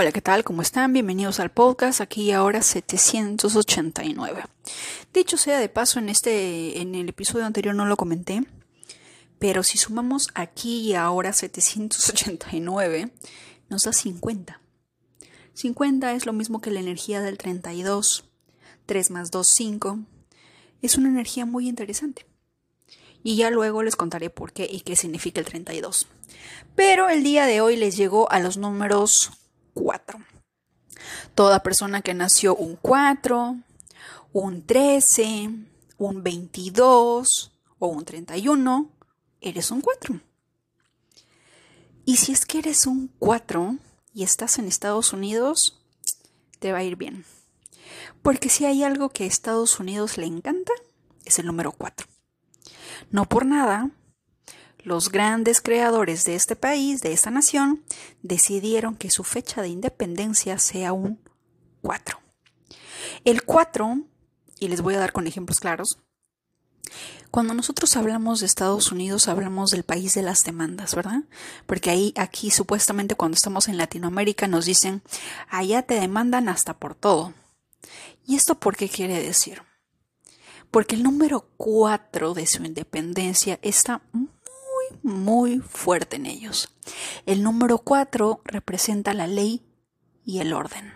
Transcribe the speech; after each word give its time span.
Hola, 0.00 0.12
¿qué 0.12 0.22
tal? 0.22 0.44
¿Cómo 0.44 0.62
están? 0.62 0.92
Bienvenidos 0.92 1.40
al 1.40 1.50
podcast 1.50 2.00
aquí 2.00 2.30
ahora 2.30 2.62
789. 2.62 4.44
Dicho 5.12 5.36
sea 5.36 5.58
de 5.58 5.68
paso, 5.68 5.98
en 5.98 6.08
este 6.08 6.80
en 6.80 6.94
el 6.94 7.08
episodio 7.08 7.44
anterior 7.44 7.74
no 7.74 7.84
lo 7.84 7.96
comenté, 7.96 8.44
pero 9.40 9.64
si 9.64 9.76
sumamos 9.76 10.28
aquí 10.34 10.82
y 10.82 10.94
ahora 10.94 11.32
789 11.32 13.10
nos 13.70 13.82
da 13.82 13.92
50. 13.92 14.60
50 15.54 16.12
es 16.12 16.26
lo 16.26 16.32
mismo 16.32 16.60
que 16.60 16.70
la 16.70 16.78
energía 16.78 17.20
del 17.20 17.36
32. 17.36 18.24
3 18.86 19.10
más 19.10 19.32
2 19.32 19.48
5. 19.48 19.98
Es 20.80 20.96
una 20.96 21.08
energía 21.08 21.44
muy 21.44 21.68
interesante. 21.68 22.24
Y 23.24 23.34
ya 23.34 23.50
luego 23.50 23.82
les 23.82 23.96
contaré 23.96 24.30
por 24.30 24.52
qué 24.52 24.68
y 24.70 24.82
qué 24.82 24.94
significa 24.94 25.40
el 25.40 25.46
32. 25.46 26.06
Pero 26.76 27.08
el 27.08 27.24
día 27.24 27.46
de 27.46 27.60
hoy 27.60 27.74
les 27.74 27.96
llegó 27.96 28.30
a 28.30 28.38
los 28.38 28.58
números 28.58 29.32
4. 29.78 30.18
Toda 31.34 31.62
persona 31.62 32.02
que 32.02 32.14
nació 32.14 32.56
un 32.56 32.76
4, 32.76 33.56
un 34.32 34.66
13, 34.66 35.50
un 35.98 36.22
22 36.22 37.52
o 37.78 37.86
un 37.86 38.04
31, 38.04 38.90
eres 39.40 39.70
un 39.70 39.80
4. 39.80 40.20
Y 42.04 42.16
si 42.16 42.32
es 42.32 42.44
que 42.44 42.58
eres 42.58 42.86
un 42.86 43.12
4 43.18 43.76
y 44.14 44.24
estás 44.24 44.58
en 44.58 44.66
Estados 44.66 45.12
Unidos, 45.12 45.80
te 46.58 46.72
va 46.72 46.78
a 46.78 46.82
ir 46.84 46.96
bien. 46.96 47.24
Porque 48.22 48.48
si 48.48 48.64
hay 48.64 48.82
algo 48.82 49.10
que 49.10 49.24
a 49.24 49.26
Estados 49.26 49.78
Unidos 49.78 50.18
le 50.18 50.26
encanta, 50.26 50.72
es 51.24 51.38
el 51.38 51.46
número 51.46 51.72
4. 51.72 52.06
No 53.10 53.26
por 53.26 53.46
nada, 53.46 53.90
los 54.88 55.10
grandes 55.10 55.60
creadores 55.60 56.24
de 56.24 56.34
este 56.34 56.56
país, 56.56 57.00
de 57.02 57.12
esta 57.12 57.30
nación, 57.30 57.84
decidieron 58.22 58.96
que 58.96 59.10
su 59.10 59.22
fecha 59.22 59.62
de 59.62 59.68
independencia 59.68 60.58
sea 60.58 60.92
un 60.92 61.20
4. 61.82 62.18
El 63.24 63.44
4, 63.44 64.00
y 64.58 64.68
les 64.68 64.80
voy 64.80 64.94
a 64.94 64.98
dar 64.98 65.12
con 65.12 65.26
ejemplos 65.26 65.60
claros, 65.60 65.98
cuando 67.30 67.52
nosotros 67.52 67.94
hablamos 67.96 68.40
de 68.40 68.46
Estados 68.46 68.90
Unidos 68.90 69.28
hablamos 69.28 69.70
del 69.70 69.82
país 69.82 70.14
de 70.14 70.22
las 70.22 70.38
demandas, 70.38 70.94
¿verdad? 70.94 71.24
Porque 71.66 71.90
ahí, 71.90 72.14
aquí 72.16 72.50
supuestamente 72.50 73.16
cuando 73.16 73.34
estamos 73.34 73.68
en 73.68 73.76
Latinoamérica 73.76 74.46
nos 74.48 74.64
dicen, 74.64 75.02
allá 75.50 75.82
te 75.82 76.00
demandan 76.00 76.48
hasta 76.48 76.78
por 76.78 76.94
todo. 76.94 77.34
¿Y 78.26 78.36
esto 78.36 78.58
por 78.58 78.76
qué 78.76 78.88
quiere 78.88 79.22
decir? 79.22 79.62
Porque 80.70 80.94
el 80.96 81.02
número 81.02 81.48
4 81.58 82.34
de 82.34 82.46
su 82.46 82.64
independencia 82.64 83.58
está 83.62 84.02
muy 85.08 85.58
fuerte 85.58 86.16
en 86.16 86.26
ellos. 86.26 86.68
El 87.26 87.42
número 87.42 87.78
4 87.78 88.42
representa 88.44 89.14
la 89.14 89.26
ley 89.26 89.62
y 90.24 90.38
el 90.38 90.52
orden. 90.52 90.92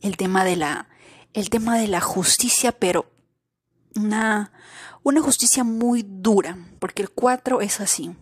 El 0.00 0.16
tema 0.16 0.44
de 0.44 0.56
la, 0.56 0.88
el 1.32 1.50
tema 1.50 1.78
de 1.78 1.88
la 1.88 2.00
justicia, 2.00 2.72
pero 2.72 3.10
una, 3.94 4.52
una 5.02 5.22
justicia 5.22 5.64
muy 5.64 6.04
dura, 6.06 6.58
porque 6.78 7.02
el 7.02 7.10
4 7.10 7.60
es 7.60 7.80
así. 7.80 8.14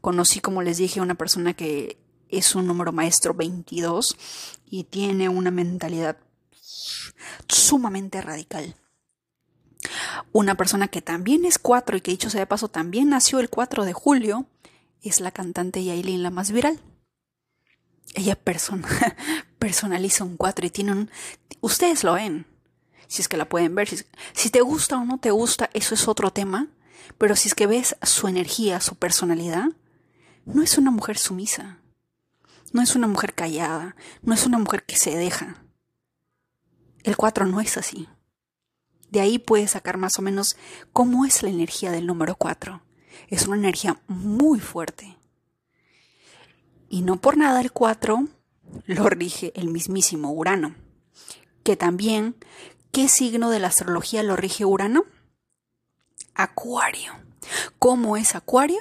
Conocí, 0.00 0.40
como 0.40 0.62
les 0.62 0.76
dije, 0.76 1.00
una 1.00 1.14
persona 1.14 1.54
que 1.54 1.98
es 2.28 2.54
un 2.54 2.66
número 2.66 2.92
maestro 2.92 3.34
22 3.34 4.16
y 4.66 4.84
tiene 4.84 5.28
una 5.28 5.50
mentalidad 5.50 6.18
sumamente 7.48 8.20
radical. 8.20 8.76
Una 10.32 10.56
persona 10.56 10.88
que 10.88 11.02
también 11.02 11.44
es 11.44 11.58
4 11.58 11.96
y 11.96 12.00
que 12.00 12.10
dicho 12.10 12.30
sea 12.30 12.40
de 12.40 12.46
paso 12.46 12.68
también 12.68 13.08
nació 13.08 13.40
el 13.40 13.50
4 13.50 13.84
de 13.84 13.92
julio 13.92 14.46
es 15.02 15.20
la 15.20 15.30
cantante 15.30 15.84
Yailin, 15.84 16.22
la 16.22 16.30
más 16.30 16.50
viral. 16.50 16.80
Ella 18.14 18.36
personaliza 19.58 20.24
un 20.24 20.36
4 20.36 20.66
y 20.66 20.70
tiene 20.70 20.92
un... 20.92 21.10
Ustedes 21.60 22.04
lo 22.04 22.14
ven, 22.14 22.46
si 23.06 23.22
es 23.22 23.28
que 23.28 23.36
la 23.36 23.48
pueden 23.48 23.74
ver. 23.74 23.88
Si, 23.88 24.04
si 24.32 24.50
te 24.50 24.60
gusta 24.60 24.96
o 24.96 25.04
no 25.04 25.18
te 25.18 25.30
gusta, 25.30 25.70
eso 25.74 25.94
es 25.94 26.08
otro 26.08 26.32
tema. 26.32 26.68
Pero 27.18 27.36
si 27.36 27.48
es 27.48 27.54
que 27.54 27.66
ves 27.66 27.96
su 28.02 28.28
energía, 28.28 28.80
su 28.80 28.96
personalidad, 28.96 29.68
no 30.46 30.62
es 30.62 30.78
una 30.78 30.90
mujer 30.90 31.18
sumisa. 31.18 31.78
No 32.72 32.82
es 32.82 32.96
una 32.96 33.06
mujer 33.06 33.34
callada. 33.34 33.96
No 34.22 34.34
es 34.34 34.46
una 34.46 34.58
mujer 34.58 34.84
que 34.84 34.96
se 34.96 35.16
deja. 35.16 35.62
El 37.02 37.16
4 37.16 37.46
no 37.46 37.60
es 37.60 37.76
así. 37.76 38.08
De 39.10 39.20
ahí 39.20 39.38
puedes 39.38 39.72
sacar 39.72 39.96
más 39.96 40.18
o 40.18 40.22
menos 40.22 40.56
cómo 40.92 41.24
es 41.24 41.42
la 41.42 41.50
energía 41.50 41.90
del 41.90 42.06
número 42.06 42.36
4. 42.36 42.82
Es 43.28 43.46
una 43.46 43.56
energía 43.56 44.00
muy 44.08 44.60
fuerte. 44.60 45.16
Y 46.88 47.02
no 47.02 47.20
por 47.20 47.36
nada 47.36 47.60
el 47.60 47.72
4 47.72 48.28
lo 48.86 49.08
rige 49.08 49.52
el 49.56 49.70
mismísimo 49.70 50.32
Urano. 50.32 50.74
Que 51.62 51.76
también, 51.76 52.36
¿qué 52.92 53.08
signo 53.08 53.50
de 53.50 53.58
la 53.58 53.68
astrología 53.68 54.22
lo 54.22 54.36
rige 54.36 54.64
Urano? 54.64 55.04
Acuario. 56.34 57.12
¿Cómo 57.78 58.16
es 58.16 58.34
Acuario? 58.34 58.80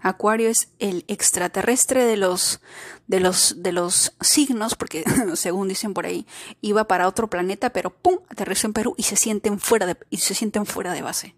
Acuario 0.00 0.48
es 0.48 0.68
el 0.78 1.04
extraterrestre 1.08 2.04
de 2.04 2.16
los, 2.16 2.60
de 3.06 3.20
los, 3.20 3.62
de 3.62 3.72
los 3.72 4.12
signos, 4.20 4.74
porque 4.74 5.04
según 5.34 5.68
dicen 5.68 5.94
por 5.94 6.06
ahí, 6.06 6.26
iba 6.60 6.84
para 6.84 7.08
otro 7.08 7.28
planeta, 7.28 7.70
pero 7.70 7.90
¡pum! 7.90 8.18
aterrizó 8.28 8.66
en 8.68 8.72
Perú 8.72 8.94
y 8.96 9.04
se 9.04 9.16
sienten 9.16 9.58
fuera 9.58 9.86
de, 9.86 9.96
y 10.10 10.18
se 10.18 10.34
sienten 10.34 10.66
fuera 10.66 10.92
de 10.92 11.02
base. 11.02 11.34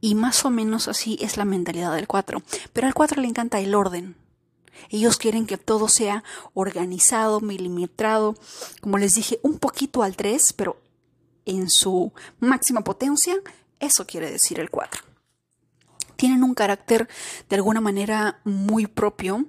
Y 0.00 0.14
más 0.14 0.44
o 0.44 0.50
menos 0.50 0.88
así 0.88 1.18
es 1.20 1.36
la 1.36 1.44
mentalidad 1.44 1.94
del 1.94 2.08
4. 2.08 2.42
Pero 2.72 2.86
al 2.86 2.94
4 2.94 3.20
le 3.20 3.28
encanta 3.28 3.60
el 3.60 3.74
orden. 3.74 4.16
Ellos 4.88 5.18
quieren 5.18 5.46
que 5.46 5.58
todo 5.58 5.88
sea 5.88 6.24
organizado, 6.54 7.40
milimetrado, 7.40 8.34
como 8.80 8.96
les 8.96 9.14
dije, 9.14 9.38
un 9.42 9.58
poquito 9.58 10.02
al 10.02 10.16
3, 10.16 10.54
pero 10.54 10.80
en 11.44 11.68
su 11.68 12.12
máxima 12.38 12.82
potencia, 12.82 13.36
eso 13.78 14.06
quiere 14.06 14.30
decir 14.30 14.58
el 14.58 14.70
4 14.70 15.09
tienen 16.20 16.44
un 16.44 16.52
carácter 16.52 17.08
de 17.48 17.56
alguna 17.56 17.80
manera 17.80 18.40
muy 18.44 18.86
propio 18.86 19.46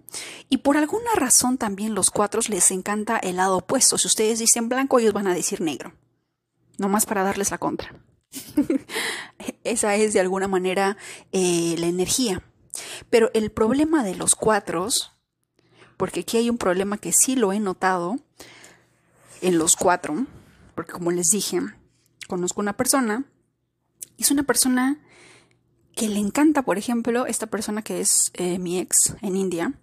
y 0.47 0.59
por 0.59 0.77
alguna 0.77 1.11
razón 1.17 1.57
también 1.57 1.93
los 1.93 2.11
cuatro 2.11 2.39
les 2.47 2.71
encanta 2.71 3.17
el 3.17 3.35
lado 3.35 3.57
opuesto. 3.57 3.97
Si 3.97 4.07
ustedes 4.07 4.39
dicen 4.39 4.69
blanco, 4.69 4.97
ellos 4.97 5.11
van 5.11 5.27
a 5.27 5.33
decir 5.33 5.59
negro. 5.59 5.91
Nomás 6.77 7.05
para 7.05 7.23
darles 7.23 7.51
la 7.51 7.57
contra. 7.57 7.93
Esa 9.65 9.95
es 9.97 10.13
de 10.13 10.21
alguna 10.21 10.47
manera 10.47 10.95
eh, 11.33 11.75
la 11.77 11.87
energía. 11.87 12.41
Pero 13.09 13.31
el 13.33 13.51
problema 13.51 14.05
de 14.05 14.15
los 14.15 14.35
cuatro, 14.35 14.87
porque 15.97 16.21
aquí 16.21 16.37
hay 16.37 16.49
un 16.49 16.57
problema 16.57 16.97
que 16.97 17.11
sí 17.11 17.35
lo 17.35 17.51
he 17.51 17.59
notado 17.59 18.15
en 19.41 19.57
los 19.57 19.75
cuatro, 19.75 20.25
porque 20.73 20.93
como 20.93 21.11
les 21.11 21.27
dije, 21.33 21.59
conozco 22.29 22.61
una 22.61 22.77
persona, 22.77 23.25
es 24.17 24.31
una 24.31 24.43
persona 24.43 25.01
que 25.95 26.09
le 26.09 26.19
encanta, 26.19 26.63
por 26.63 26.77
ejemplo, 26.77 27.25
esta 27.25 27.47
persona 27.47 27.81
que 27.81 28.01
es 28.01 28.31
eh, 28.33 28.59
mi 28.59 28.79
ex 28.79 29.15
en 29.21 29.35
India. 29.35 29.73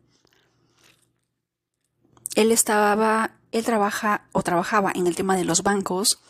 Él 2.34 2.52
estaba, 2.52 3.32
él 3.52 3.64
trabaja 3.64 4.28
o 4.32 4.42
trabajaba 4.42 4.92
en 4.94 5.06
el 5.06 5.16
tema 5.16 5.36
de 5.36 5.44
los 5.44 5.62
bancos, 5.62 6.20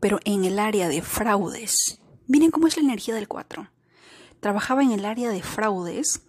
pero 0.00 0.20
en 0.24 0.44
el 0.44 0.58
área 0.58 0.88
de 0.88 1.02
fraudes. 1.02 1.98
Miren 2.26 2.50
cómo 2.50 2.66
es 2.66 2.76
la 2.76 2.82
energía 2.82 3.14
del 3.14 3.28
4. 3.28 3.70
Trabajaba 4.40 4.82
en 4.82 4.92
el 4.92 5.04
área 5.04 5.30
de 5.30 5.42
fraudes 5.42 6.22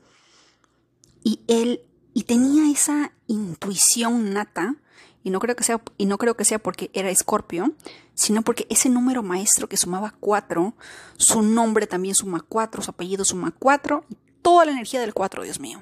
y 1.23 1.41
él 1.47 1.81
y 2.13 2.23
tenía 2.23 2.71
esa 2.71 3.11
intuición 3.27 4.33
nata 4.33 4.75
y 5.25 5.31
no 5.31 5.39
creo 5.39 5.55
que 5.55 5.63
sea, 5.63 5.81
y 5.97 6.05
no 6.05 6.19
creo 6.19 6.37
que 6.37 6.45
sea 6.45 6.59
porque 6.59 6.91
era 6.93 7.09
escorpio, 7.09 7.73
sino 8.13 8.43
porque 8.43 8.67
ese 8.69 8.89
número 8.89 9.23
maestro 9.23 9.67
que 9.67 9.75
sumaba 9.75 10.13
4, 10.19 10.75
su 11.17 11.41
nombre 11.41 11.87
también 11.87 12.13
suma 12.13 12.45
4, 12.47 12.83
su 12.83 12.91
apellido 12.91 13.25
suma 13.25 13.51
4, 13.57 14.05
y 14.07 14.17
toda 14.43 14.65
la 14.65 14.73
energía 14.73 15.01
del 15.01 15.15
4, 15.15 15.41
Dios 15.41 15.59
mío. 15.59 15.81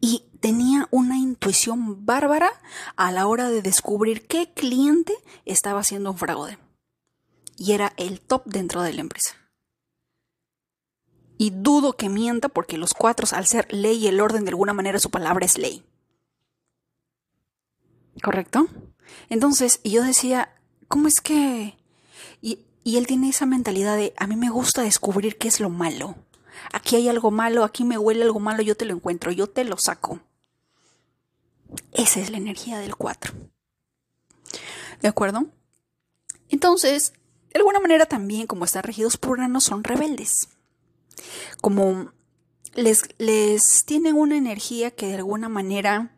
Y 0.00 0.24
tenía 0.40 0.88
una 0.92 1.18
intuición 1.18 2.06
bárbara 2.06 2.50
a 2.96 3.12
la 3.12 3.26
hora 3.26 3.50
de 3.50 3.60
descubrir 3.60 4.26
qué 4.26 4.50
cliente 4.54 5.12
estaba 5.44 5.80
haciendo 5.80 6.10
un 6.12 6.16
fraude. 6.16 6.56
Y 7.58 7.72
era 7.72 7.92
el 7.98 8.22
top 8.22 8.46
dentro 8.46 8.80
de 8.80 8.94
la 8.94 9.02
empresa. 9.02 9.36
Y 11.36 11.50
dudo 11.50 11.98
que 11.98 12.08
mienta 12.08 12.48
porque 12.48 12.78
los 12.78 12.94
cuatro, 12.94 13.26
al 13.32 13.46
ser 13.46 13.70
ley 13.70 13.98
y 13.98 14.06
el 14.06 14.22
orden, 14.22 14.44
de 14.44 14.52
alguna 14.52 14.72
manera 14.72 14.98
su 14.98 15.10
palabra 15.10 15.44
es 15.44 15.58
ley. 15.58 15.84
¿Correcto? 18.24 18.68
Entonces, 19.28 19.80
yo 19.84 20.02
decía, 20.02 20.54
¿cómo 20.88 21.08
es 21.08 21.20
que... 21.20 21.76
Y, 22.40 22.60
y 22.82 22.96
él 22.96 23.06
tiene 23.06 23.28
esa 23.28 23.44
mentalidad 23.44 23.98
de, 23.98 24.14
a 24.16 24.26
mí 24.26 24.34
me 24.34 24.48
gusta 24.48 24.80
descubrir 24.80 25.36
qué 25.36 25.46
es 25.48 25.60
lo 25.60 25.68
malo. 25.68 26.16
Aquí 26.72 26.96
hay 26.96 27.10
algo 27.10 27.30
malo, 27.30 27.64
aquí 27.64 27.84
me 27.84 27.98
huele 27.98 28.22
algo 28.22 28.40
malo, 28.40 28.62
yo 28.62 28.78
te 28.78 28.86
lo 28.86 28.94
encuentro, 28.94 29.30
yo 29.30 29.46
te 29.46 29.64
lo 29.64 29.76
saco. 29.76 30.20
Esa 31.92 32.20
es 32.20 32.30
la 32.30 32.38
energía 32.38 32.78
del 32.78 32.96
4. 32.96 33.34
¿De 35.02 35.08
acuerdo? 35.08 35.44
Entonces, 36.48 37.12
de 37.52 37.58
alguna 37.58 37.80
manera 37.80 38.06
también, 38.06 38.46
como 38.46 38.64
están 38.64 38.84
regidos 38.84 39.18
por 39.18 39.32
Urano, 39.32 39.60
son 39.60 39.84
rebeldes. 39.84 40.48
Como 41.60 42.10
les, 42.72 43.02
les 43.18 43.84
tienen 43.84 44.16
una 44.16 44.38
energía 44.38 44.92
que 44.92 45.08
de 45.08 45.16
alguna 45.16 45.50
manera 45.50 46.16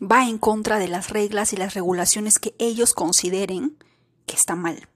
va 0.00 0.26
en 0.26 0.38
contra 0.38 0.78
de 0.78 0.88
las 0.88 1.10
reglas 1.10 1.52
y 1.52 1.56
las 1.56 1.74
regulaciones 1.74 2.38
que 2.38 2.54
ellos 2.58 2.94
consideren 2.94 3.76
que 4.26 4.36
está 4.36 4.56
mal. 4.56 4.88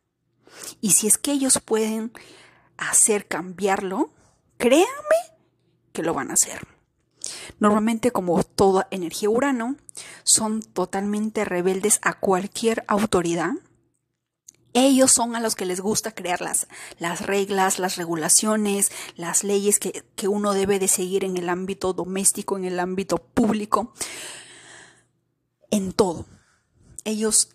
Y 0.81 0.93
si 0.93 1.07
es 1.07 1.19
que 1.19 1.33
ellos 1.33 1.61
pueden 1.65 2.13
hacer 2.77 3.27
cambiarlo, 3.27 4.11
créanme 4.57 4.89
que 5.93 6.03
lo 6.03 6.15
van 6.15 6.31
a 6.31 6.35
hacer. 6.35 6.67
Normalmente, 7.59 8.11
como 8.11 8.43
toda 8.43 8.89
energía 8.91 9.31
Urano, 9.31 9.77
son 10.23 10.61
totalmente 10.63 11.45
rebeldes 11.45 11.99
a 12.03 12.15
cualquier 12.15 12.85
autoridad. 12.89 13.53
Ellos 14.73 15.13
son 15.13 15.37
a 15.37 15.41
los 15.41 15.55
que 15.55 15.67
les 15.67 15.81
gusta 15.81 16.13
crear 16.13 16.41
las, 16.41 16.67
las 16.99 17.21
reglas, 17.25 17.79
las 17.79 17.97
regulaciones, 17.97 18.91
las 19.15 19.45
leyes 19.45 19.79
que, 19.79 20.05
que 20.17 20.27
uno 20.27 20.53
debe 20.53 20.81
de 20.81 20.89
seguir 20.89 21.25
en 21.25 21.37
el 21.37 21.49
ámbito 21.49 21.93
doméstico, 21.93 22.57
en 22.57 22.65
el 22.65 22.81
ámbito 22.81 23.19
público, 23.19 23.93
en 25.75 25.93
todo. 25.93 26.27
Ellos, 27.03 27.51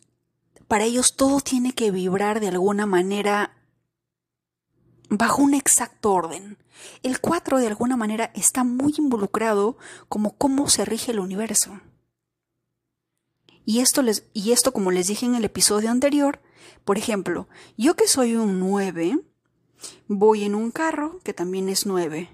para 0.67 0.83
ellos 0.83 1.15
todo 1.15 1.39
tiene 1.39 1.71
que 1.73 1.89
vibrar 1.89 2.41
de 2.41 2.49
alguna 2.49 2.85
manera 2.85 3.55
bajo 5.09 5.41
un 5.41 5.53
exacto 5.53 6.11
orden. 6.11 6.57
El 7.01 7.21
4 7.21 7.59
de 7.59 7.67
alguna 7.67 7.95
manera 7.95 8.31
está 8.35 8.65
muy 8.65 8.93
involucrado 8.97 9.77
como 10.09 10.35
cómo 10.35 10.67
se 10.67 10.83
rige 10.83 11.13
el 11.13 11.19
universo. 11.19 11.79
Y 13.63 13.79
esto, 13.79 14.01
les, 14.01 14.25
y 14.33 14.51
esto, 14.51 14.73
como 14.73 14.91
les 14.91 15.07
dije 15.07 15.25
en 15.25 15.35
el 15.35 15.45
episodio 15.45 15.89
anterior, 15.89 16.41
por 16.83 16.97
ejemplo, 16.97 17.47
yo 17.77 17.95
que 17.95 18.09
soy 18.09 18.35
un 18.35 18.59
9, 18.59 19.17
voy 20.07 20.43
en 20.43 20.55
un 20.55 20.71
carro 20.71 21.21
que 21.23 21.33
también 21.33 21.69
es 21.69 21.85
9. 21.85 22.29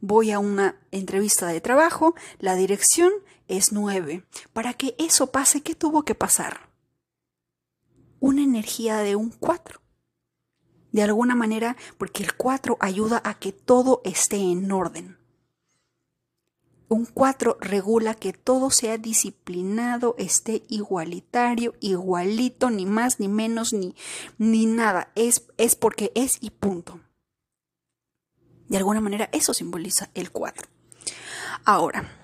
Voy 0.00 0.30
a 0.30 0.38
una 0.38 0.76
entrevista 0.92 1.48
de 1.48 1.60
trabajo, 1.60 2.14
la 2.38 2.54
dirección 2.54 3.12
es 3.48 3.72
9. 3.72 4.24
Para 4.52 4.74
que 4.74 4.94
eso 4.98 5.30
pase, 5.30 5.62
¿qué 5.62 5.74
tuvo 5.74 6.04
que 6.04 6.14
pasar? 6.14 6.70
Una 8.20 8.42
energía 8.42 8.98
de 8.98 9.16
un 9.16 9.30
4 9.30 9.84
de 10.94 11.02
alguna 11.02 11.34
manera 11.34 11.76
porque 11.98 12.22
el 12.22 12.36
4 12.36 12.76
ayuda 12.78 13.20
a 13.24 13.34
que 13.34 13.50
todo 13.50 14.00
esté 14.04 14.36
en 14.36 14.70
orden. 14.70 15.18
Un 16.86 17.04
4 17.04 17.58
regula 17.60 18.14
que 18.14 18.32
todo 18.32 18.70
sea 18.70 18.96
disciplinado, 18.96 20.14
esté 20.18 20.62
igualitario, 20.68 21.74
igualito, 21.80 22.70
ni 22.70 22.86
más, 22.86 23.18
ni 23.18 23.26
menos, 23.26 23.72
ni, 23.72 23.96
ni 24.38 24.66
nada. 24.66 25.10
Es, 25.16 25.46
es 25.56 25.74
porque 25.74 26.12
es 26.14 26.38
y 26.40 26.50
punto. 26.50 27.00
De 28.68 28.76
alguna 28.76 29.00
manera 29.00 29.28
eso 29.32 29.52
simboliza 29.52 30.10
el 30.14 30.30
4. 30.30 30.68
Ahora, 31.64 32.23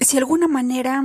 si 0.00 0.16
de 0.16 0.20
alguna 0.20 0.48
manera, 0.48 1.02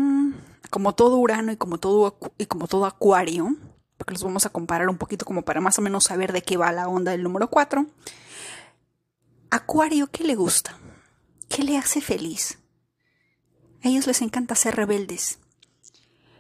como 0.70 0.96
todo 0.96 1.18
Urano 1.18 1.52
y 1.52 1.58
como 1.58 1.78
todo, 1.78 2.18
y 2.38 2.46
como 2.46 2.68
todo 2.68 2.86
Acuario, 2.86 3.56
porque 3.98 4.14
los 4.14 4.24
vamos 4.24 4.46
a 4.46 4.50
comparar 4.50 4.90
un 4.90 4.98
poquito 4.98 5.26
como 5.26 5.44
para 5.44 5.62
más 5.62 5.78
o 5.80 5.82
menos 5.82 6.06
saber 6.06 6.34
de 6.34 6.42
qué 6.42 6.58
va 6.58 6.72
la 6.72 6.88
onda 6.88 7.12
del 7.12 7.24
número 7.24 7.50
4. 7.50 7.86
Acuario, 9.52 10.08
¿qué 10.08 10.24
le 10.24 10.36
gusta? 10.36 10.78
¿Qué 11.50 11.64
le 11.64 11.78
hace 11.78 12.02
feliz? 12.02 12.58
A 13.84 13.88
ellos 13.88 14.08
les 14.08 14.22
encanta 14.22 14.56
ser 14.56 14.76
rebeldes, 14.76 15.40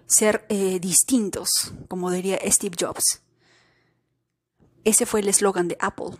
ser 0.07 0.45
eh, 0.49 0.79
distintos, 0.79 1.73
como 1.87 2.09
diría 2.11 2.39
Steve 2.45 2.75
Jobs. 2.79 3.21
Ese 4.83 5.05
fue 5.05 5.19
el 5.19 5.27
eslogan 5.27 5.67
de 5.67 5.77
Apple 5.79 6.17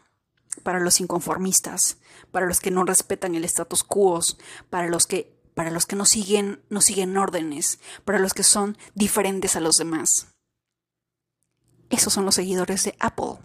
para 0.63 0.79
los 0.79 0.99
inconformistas, 0.99 1.97
para 2.31 2.45
los 2.45 2.59
que 2.59 2.71
no 2.71 2.83
respetan 2.83 3.35
el 3.35 3.43
status 3.45 3.83
quo, 3.83 4.21
para 4.69 4.87
los 4.87 5.05
que 5.05 5.34
para 5.55 5.71
los 5.71 5.87
que 5.87 5.95
no 5.95 6.05
siguen 6.05 6.61
no 6.69 6.81
siguen 6.81 7.17
órdenes, 7.17 7.79
para 8.03 8.19
los 8.19 8.35
que 8.35 8.43
son 8.43 8.77
diferentes 8.93 9.55
a 9.55 9.59
los 9.59 9.77
demás. 9.77 10.27
Esos 11.89 12.13
son 12.13 12.25
los 12.25 12.35
seguidores 12.35 12.83
de 12.83 12.95
Apple. 12.99 13.39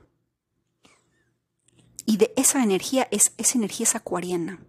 Y 2.05 2.17
de 2.17 2.33
esa 2.37 2.63
energía, 2.63 3.07
es, 3.11 3.33
esa 3.39 3.57
energía 3.57 3.85
es 3.85 3.95
acuariana. 3.95 4.61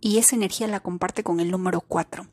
Y 0.00 0.18
esa 0.18 0.36
energía 0.36 0.66
la 0.66 0.80
comparte 0.80 1.22
con 1.22 1.40
el 1.40 1.50
número 1.50 1.80
4. 1.80 2.26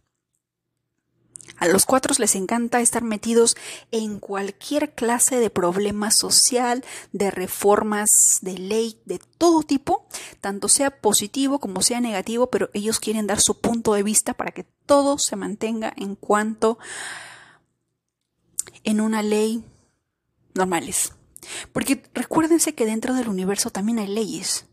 A 1.58 1.68
los 1.68 1.86
cuatro 1.86 2.14
les 2.18 2.36
encanta 2.36 2.82
estar 2.82 3.04
metidos 3.04 3.56
en 3.92 4.20
cualquier 4.20 4.94
clase 4.94 5.40
de 5.40 5.50
problema 5.50 6.12
social, 6.12 6.84
de 7.14 7.32
reformas 7.32 8.40
de 8.42 8.58
ley, 8.58 9.00
de 9.06 9.20
todo 9.38 9.64
tipo, 9.64 10.06
tanto 10.42 10.68
sea 10.68 11.02
positivo 11.02 11.60
como 11.60 11.82
sea 11.82 12.02
negativo, 12.02 12.48
pero 12.48 12.70
ellos 12.74 13.00
quieren 13.00 13.28
dar 13.28 13.40
su 13.40 13.60
punto 13.60 13.94
de 13.94 14.04
vista 14.04 14.34
para 14.34 14.52
que 14.52 14.66
todo 14.86 15.18
se 15.18 15.36
mantenga 15.36 15.94
en 15.96 16.16
cuanto 16.16 16.78
en 18.84 19.02
una 19.02 19.22
ley 19.24 19.64
normales. 20.54 21.14
Porque 21.72 22.04
recuérdense 22.14 22.76
que 22.76 22.86
dentro 22.86 23.14
del 23.14 23.30
universo 23.30 23.70
también 23.70 24.00
hay 24.00 24.08
leyes. 24.08 24.66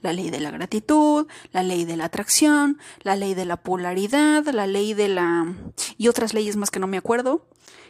La 0.00 0.12
ley 0.12 0.30
de 0.30 0.40
la 0.40 0.50
gratitud, 0.50 1.26
la 1.52 1.62
ley 1.62 1.84
de 1.84 1.96
la 1.96 2.06
atracción, 2.06 2.78
la 3.02 3.16
ley 3.16 3.34
de 3.34 3.44
la 3.44 3.56
polaridad, 3.58 4.46
la 4.46 4.66
ley 4.66 4.94
de 4.94 5.08
la... 5.08 5.54
y 5.98 6.08
otras 6.08 6.34
leyes 6.34 6.56
más 6.56 6.70
que 6.70 6.80
no 6.80 6.86
me 6.86 6.96
acuerdo, 6.96 7.46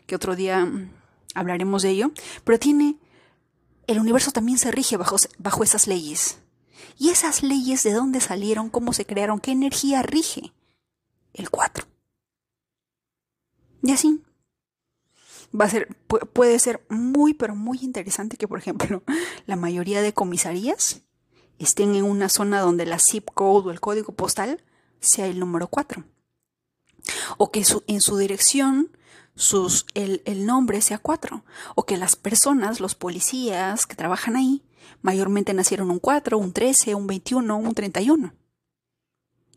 que 0.07 0.17
otro 0.17 0.37
día 0.37 0.69
hablaremos 1.35 1.83
de 1.83 1.91
ello. 1.91 2.12
Pero 2.45 2.59
tiene... 2.59 2.97
El 3.87 3.99
universo 3.99 4.31
también 4.31 4.59
se 4.59 4.71
rige 4.71 4.97
bajo, 4.97 5.17
bajo 5.39 5.65
esas 5.65 5.89
leyes. 5.89 6.39
¿Y 6.97 7.09
esas 7.09 7.43
leyes 7.43 7.83
de 7.83 7.93
dónde 7.93 8.21
salieron? 8.21 8.71
¿Cómo 8.71 8.93
se 8.93 9.05
crearon? 9.05 9.41
¿Qué 9.41 9.51
energía 9.51 10.03
rige? 10.03 10.53
El 11.33 11.51
4. 11.51 11.87
Y 13.83 13.93
así, 13.93 14.23
va 15.59 15.65
a 15.65 15.71
ser, 15.71 15.89
puede 16.07 16.59
ser 16.59 16.85
muy, 16.89 17.35
pero 17.35 17.55
muy 17.55 17.79
interesante 17.83 18.37
que, 18.37 18.49
por 18.49 18.59
ejemplo, 18.59 19.03
la 19.47 19.57
mayoría 19.57 20.03
de 20.03 20.12
comisarías 20.12 21.03
estén 21.61 21.95
en 21.95 22.05
una 22.05 22.29
zona 22.29 22.61
donde 22.61 22.87
la 22.87 22.99
zip 22.99 23.29
code 23.33 23.69
o 23.69 23.71
el 23.71 23.81
código 23.81 24.12
postal 24.12 24.62
sea 25.01 25.27
el 25.27 25.39
número 25.39 25.69
4. 25.69 26.05
O 27.39 27.51
que 27.51 27.65
en 27.87 28.01
su 28.01 28.17
dirección 28.17 28.91
sus, 29.35 29.87
el, 29.95 30.23
el 30.25 30.47
nombre 30.47 30.81
sea 30.81 30.99
4. 30.99 31.45
O 31.75 31.87
que 31.87 31.97
las 31.97 32.17
personas, 32.17 32.81
los 32.81 32.95
policías 32.95 33.87
que 33.87 33.97
trabajan 33.97 34.37
ahí, 34.37 34.62
mayormente 35.03 35.55
nacieron 35.55 35.91
un 35.91 35.99
4, 35.99 36.37
un 36.37 36.53
13, 36.53 36.95
un 36.95 37.07
21, 37.07 37.57
un 37.57 37.75
31. 37.75 38.35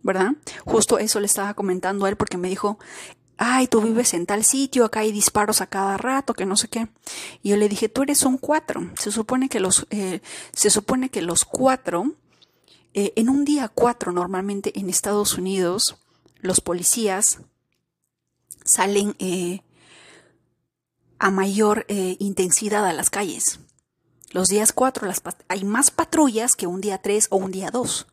¿verdad? 0.04 0.34
Justo 0.66 1.00
eso 1.00 1.20
le 1.20 1.26
estaba 1.26 1.54
comentando 1.54 2.06
a 2.06 2.10
él 2.10 2.18
porque 2.18 2.38
me 2.38 2.50
dijo, 2.50 2.78
ay, 3.37 3.68
tú 3.68 3.81
vives 3.81 4.13
en 4.13 4.25
tal 4.25 4.44
sitio, 4.44 4.85
acá 4.85 5.02
hay 5.02 5.11
disparos 5.11 5.61
a 5.61 5.68
cada 5.68 5.97
rato, 5.97 6.33
que 6.33 6.45
no 6.45 6.56
sé 6.56 6.68
qué. 6.68 6.87
Y 7.42 7.49
yo 7.49 7.57
le 7.57 7.69
dije, 7.69 7.90
tú 7.90 8.04
eres 8.04 8.23
un 8.23 8.37
cuatro. 8.37 8.92
Se 8.99 9.11
supone 9.11 9.49
que 9.49 9.59
los, 9.59 9.87
eh, 9.90 10.21
se 10.54 10.69
supone 10.69 11.09
que 11.09 11.21
los 11.21 11.45
cuatro, 11.45 12.13
eh, 12.94 13.13
en 13.16 13.30
un 13.30 13.45
día 13.45 13.69
cuatro 13.69 14.11
normalmente 14.11 14.78
en 14.80 14.90
Estados 14.90 15.37
Unidos, 15.37 15.97
los 16.42 16.61
policías 16.61 17.40
salen 18.66 19.16
eh, 19.19 19.61
a 21.19 21.31
mayor 21.31 21.85
intensidad 21.87 22.85
a 22.85 22.94
las 22.94 23.09
calles. 23.09 23.59
Los 24.31 24.47
días 24.47 24.73
cuatro 24.73 25.09
hay 25.47 25.63
más 25.63 25.92
patrullas 25.92 26.56
que 26.56 26.68
un 26.68 26.81
día 26.81 26.97
tres 26.97 27.28
o 27.30 27.37
un 27.37 27.52
día 27.52 27.71
dos 27.71 28.07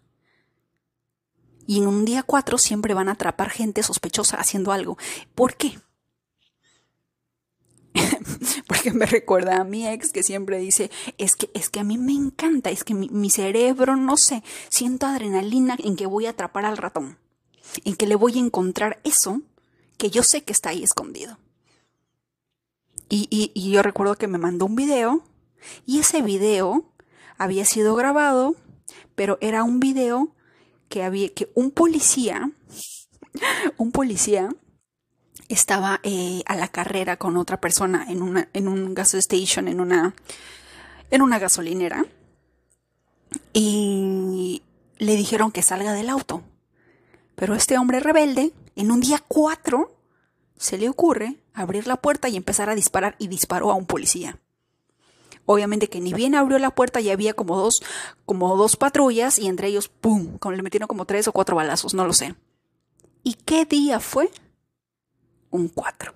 y 1.70 1.78
en 1.78 1.86
un 1.86 2.04
día 2.04 2.24
cuatro 2.24 2.58
siempre 2.58 2.94
van 2.94 3.08
a 3.08 3.12
atrapar 3.12 3.48
gente 3.48 3.84
sospechosa 3.84 4.36
haciendo 4.38 4.72
algo. 4.72 4.98
¿Por 5.36 5.54
qué? 5.54 5.78
Porque 8.66 8.90
me 8.90 9.06
recuerda 9.06 9.60
a 9.60 9.62
mi 9.62 9.86
ex 9.86 10.10
que 10.10 10.24
siempre 10.24 10.58
dice, 10.58 10.90
es 11.16 11.36
que, 11.36 11.48
es 11.54 11.70
que 11.70 11.78
a 11.78 11.84
mí 11.84 11.96
me 11.96 12.10
encanta, 12.10 12.70
es 12.70 12.82
que 12.82 12.94
mi, 12.94 13.08
mi 13.10 13.30
cerebro, 13.30 13.94
no 13.94 14.16
sé, 14.16 14.42
siento 14.68 15.06
adrenalina 15.06 15.76
en 15.78 15.94
que 15.94 16.06
voy 16.06 16.26
a 16.26 16.30
atrapar 16.30 16.64
al 16.64 16.76
ratón, 16.76 17.18
en 17.84 17.94
que 17.94 18.08
le 18.08 18.16
voy 18.16 18.36
a 18.36 18.40
encontrar 18.40 18.98
eso 19.04 19.40
que 19.96 20.10
yo 20.10 20.24
sé 20.24 20.42
que 20.42 20.52
está 20.52 20.70
ahí 20.70 20.82
escondido. 20.82 21.38
Y, 23.08 23.28
y, 23.30 23.52
y, 23.54 23.70
yo 23.70 23.84
recuerdo 23.84 24.16
que 24.16 24.26
me 24.26 24.38
mandó 24.38 24.66
un 24.66 24.74
video 24.74 25.22
y 25.86 26.00
ese 26.00 26.20
video 26.20 26.92
había 27.38 27.64
sido 27.64 27.94
grabado, 27.94 28.56
pero 29.14 29.38
era 29.40 29.62
un 29.62 29.78
video 29.78 30.34
que 30.90 31.04
había 31.04 31.32
que 31.32 31.50
un 31.54 31.70
policía, 31.70 32.50
un 33.78 33.92
policía 33.92 34.50
estaba 35.48 36.00
eh, 36.02 36.42
a 36.46 36.56
la 36.56 36.68
carrera 36.68 37.16
con 37.16 37.36
otra 37.36 37.60
persona 37.60 38.04
en 38.08 38.20
una 38.20 38.50
en 38.52 38.68
un 38.68 38.92
gas 38.92 39.14
station, 39.14 39.68
en 39.68 39.80
una 39.80 40.14
en 41.10 41.22
una 41.22 41.38
gasolinera 41.38 42.04
y 43.52 44.62
le 44.98 45.16
dijeron 45.16 45.52
que 45.52 45.62
salga 45.62 45.92
del 45.92 46.10
auto. 46.10 46.42
Pero 47.36 47.54
este 47.54 47.78
hombre 47.78 48.00
rebelde, 48.00 48.52
en 48.76 48.90
un 48.90 49.00
día 49.00 49.22
cuatro, 49.26 49.96
se 50.58 50.76
le 50.76 50.88
ocurre 50.88 51.36
abrir 51.54 51.86
la 51.86 51.96
puerta 51.96 52.28
y 52.28 52.36
empezar 52.36 52.68
a 52.68 52.74
disparar 52.74 53.14
y 53.18 53.28
disparó 53.28 53.70
a 53.70 53.76
un 53.76 53.86
policía. 53.86 54.40
Obviamente 55.52 55.88
que 55.88 56.00
ni 56.00 56.14
bien 56.14 56.36
abrió 56.36 56.60
la 56.60 56.70
puerta 56.70 57.00
y 57.00 57.10
había 57.10 57.34
como 57.34 57.56
dos, 57.56 57.82
como 58.24 58.56
dos 58.56 58.76
patrullas 58.76 59.36
y 59.36 59.48
entre 59.48 59.66
ellos, 59.66 59.88
¡pum! 59.88 60.38
Como 60.38 60.54
le 60.54 60.62
metieron 60.62 60.86
como 60.86 61.06
tres 61.06 61.26
o 61.26 61.32
cuatro 61.32 61.56
balazos, 61.56 61.92
no 61.92 62.06
lo 62.06 62.12
sé. 62.12 62.36
¿Y 63.24 63.34
qué 63.34 63.64
día 63.64 63.98
fue? 63.98 64.30
Un 65.50 65.66
4. 65.66 66.14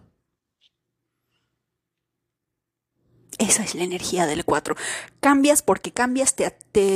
Esa 3.38 3.64
es 3.64 3.74
la 3.74 3.82
energía 3.82 4.26
del 4.26 4.44
4. 4.44 4.76
Cambias 5.18 5.62
porque 5.62 5.90
cambias, 5.90 6.36
te, 6.36 6.52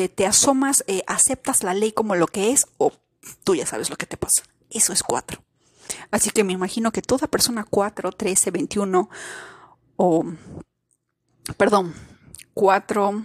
te, 0.08 0.24
asomas, 0.24 0.84
eh, 0.86 1.02
aceptas 1.08 1.64
la 1.64 1.74
ley 1.74 1.90
como 1.90 2.14
lo 2.14 2.28
que 2.28 2.52
es 2.52 2.68
o 2.78 2.92
tú 3.42 3.56
ya 3.56 3.66
sabes 3.66 3.90
lo 3.90 3.96
que 3.96 4.06
te 4.06 4.16
pasa. 4.16 4.44
Eso 4.70 4.92
es 4.92 5.02
4. 5.02 5.42
Así 6.12 6.30
que 6.30 6.44
me 6.44 6.52
imagino 6.52 6.92
que 6.92 7.02
toda 7.02 7.26
persona 7.26 7.66
4, 7.68 8.12
13, 8.12 8.52
21 8.52 9.10
o, 9.96 10.24
perdón, 11.56 11.92
4, 12.58 13.24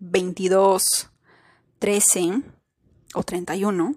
22, 0.00 1.10
13 1.80 2.42
o 3.12 3.22
31 3.22 3.94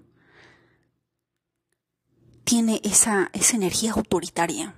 tiene 2.43 2.81
esa, 2.83 3.29
esa 3.31 3.55
energía 3.55 3.93
autoritaria. 3.93 4.75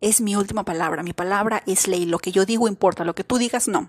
Es 0.00 0.20
mi 0.20 0.34
última 0.34 0.64
palabra, 0.64 1.04
mi 1.04 1.12
palabra 1.12 1.62
es 1.64 1.86
ley, 1.86 2.06
lo 2.06 2.18
que 2.18 2.32
yo 2.32 2.44
digo 2.44 2.66
importa, 2.66 3.04
lo 3.04 3.14
que 3.14 3.22
tú 3.22 3.38
digas 3.38 3.68
no. 3.68 3.88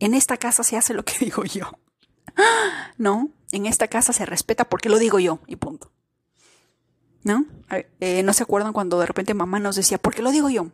En 0.00 0.14
esta 0.14 0.38
casa 0.38 0.62
se 0.62 0.78
hace 0.78 0.94
lo 0.94 1.04
que 1.04 1.18
digo 1.20 1.44
yo. 1.44 1.70
No, 2.96 3.28
en 3.52 3.66
esta 3.66 3.88
casa 3.88 4.14
se 4.14 4.24
respeta 4.24 4.70
porque 4.70 4.88
lo 4.88 4.98
digo 4.98 5.18
yo 5.18 5.40
y 5.46 5.56
punto. 5.56 5.92
¿No? 7.24 7.44
Eh, 8.00 8.22
¿No 8.22 8.32
se 8.32 8.42
acuerdan 8.42 8.72
cuando 8.72 8.98
de 9.00 9.04
repente 9.04 9.34
mamá 9.34 9.60
nos 9.60 9.76
decía, 9.76 9.98
¿por 9.98 10.14
qué 10.14 10.22
lo 10.22 10.30
digo 10.30 10.48
yo? 10.48 10.72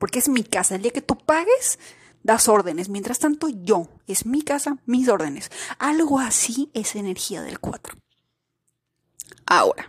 Porque 0.00 0.18
es 0.18 0.30
mi 0.30 0.42
casa. 0.42 0.74
El 0.74 0.82
día 0.82 0.92
que 0.92 1.02
tú 1.02 1.16
pagues, 1.18 1.78
das 2.22 2.48
órdenes. 2.48 2.88
Mientras 2.88 3.18
tanto, 3.18 3.48
yo, 3.50 3.86
es 4.06 4.24
mi 4.24 4.40
casa, 4.40 4.78
mis 4.86 5.08
órdenes. 5.08 5.50
Algo 5.78 6.18
así 6.18 6.70
es 6.72 6.96
energía 6.96 7.42
del 7.42 7.60
4. 7.60 7.94
Ahora, 9.44 9.86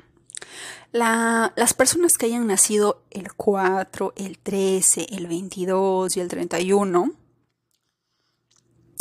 las 0.91 1.73
personas 1.73 2.17
que 2.17 2.25
hayan 2.25 2.45
nacido 2.45 3.05
el 3.09 3.33
4, 3.33 4.13
el 4.17 4.37
13, 4.37 5.07
el 5.11 5.27
22 5.27 6.17
y 6.17 6.19
el 6.19 6.27
31 6.27 7.13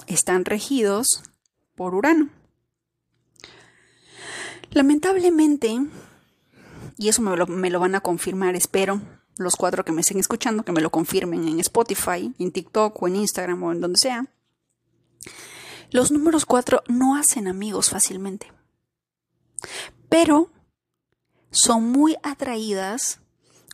están 0.07 0.45
regidos 0.45 1.25
por 1.75 1.97
Urano. 1.97 2.31
Lamentablemente, 4.71 5.77
y 6.97 7.09
eso 7.09 7.21
me 7.21 7.37
lo, 7.37 7.49
me 7.49 7.71
lo 7.71 7.81
van 7.81 7.97
a 7.97 8.01
confirmar, 8.01 8.55
espero, 8.55 9.01
los 9.45 9.57
cuatro 9.57 9.85
que 9.85 9.93
me 9.93 10.01
estén 10.01 10.19
escuchando, 10.19 10.65
que 10.65 10.73
me 10.73 10.81
lo 10.81 10.91
confirmen 10.91 11.47
en 11.49 11.61
Spotify, 11.61 12.33
en 12.39 12.53
TikTok 12.53 13.03
o 13.03 13.09
en 13.09 13.17
Instagram 13.17 13.63
o 13.63 13.73
en 13.73 13.81
donde 13.81 13.99
sea. 13.99 14.27
Los 15.91 16.11
números 16.11 16.47
cuatro 16.47 16.83
no 16.89 17.17
hacen 17.17 17.49
amigos 17.49 17.91
fácilmente, 17.91 18.53
pero 20.09 20.51
son 21.51 21.91
muy 21.91 22.17
atraídas 22.23 23.21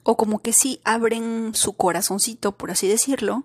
o 0.02 0.16
como 0.16 0.38
que 0.38 0.52
sí 0.52 0.80
abren 0.84 1.54
su 1.54 1.74
corazoncito, 1.74 2.56
por 2.56 2.70
así 2.70 2.88
decirlo, 2.88 3.44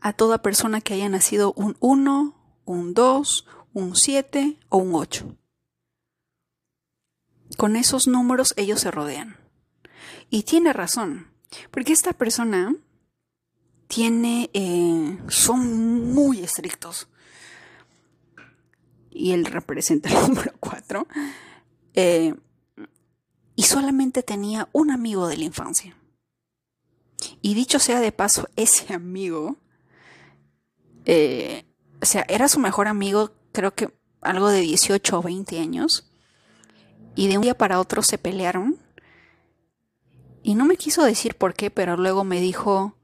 a 0.00 0.12
toda 0.12 0.42
persona 0.42 0.80
que 0.80 0.94
haya 0.94 1.08
nacido 1.08 1.54
un 1.54 1.76
1, 1.80 2.34
un 2.66 2.94
2, 2.94 3.46
un 3.72 3.96
7 3.96 4.58
o 4.68 4.76
un 4.76 4.94
8. 4.94 5.36
Con 7.56 7.76
esos 7.76 8.06
números 8.06 8.52
ellos 8.56 8.80
se 8.80 8.90
rodean. 8.90 9.38
Y 10.28 10.42
tiene 10.42 10.72
razón. 10.72 11.33
Porque 11.70 11.92
esta 11.92 12.12
persona 12.12 12.74
tiene, 13.88 14.50
eh, 14.52 15.18
son 15.28 16.12
muy 16.12 16.40
estrictos. 16.40 17.08
Y 19.10 19.32
él 19.32 19.44
representa 19.44 20.08
el 20.08 20.14
número 20.28 20.52
4. 20.60 21.06
Eh, 21.94 22.34
y 23.56 23.62
solamente 23.62 24.22
tenía 24.22 24.68
un 24.72 24.90
amigo 24.90 25.28
de 25.28 25.36
la 25.36 25.44
infancia. 25.44 25.96
Y 27.40 27.54
dicho 27.54 27.78
sea 27.78 28.00
de 28.00 28.12
paso, 28.12 28.48
ese 28.56 28.92
amigo, 28.92 29.56
eh, 31.04 31.64
o 32.02 32.06
sea, 32.06 32.24
era 32.28 32.48
su 32.48 32.58
mejor 32.58 32.88
amigo, 32.88 33.32
creo 33.52 33.74
que 33.74 33.94
algo 34.20 34.48
de 34.48 34.60
18 34.60 35.18
o 35.18 35.22
20 35.22 35.60
años. 35.60 36.10
Y 37.14 37.28
de 37.28 37.36
un 37.36 37.42
día 37.42 37.56
para 37.56 37.78
otro 37.78 38.02
se 38.02 38.18
pelearon 38.18 38.83
y 40.44 40.54
no 40.54 40.66
me 40.66 40.76
quiso 40.76 41.02
decir 41.02 41.36
por 41.36 41.54
qué, 41.54 41.70
pero 41.70 41.96
luego 41.96 42.22
me 42.22 42.38
dijo, 42.38 42.94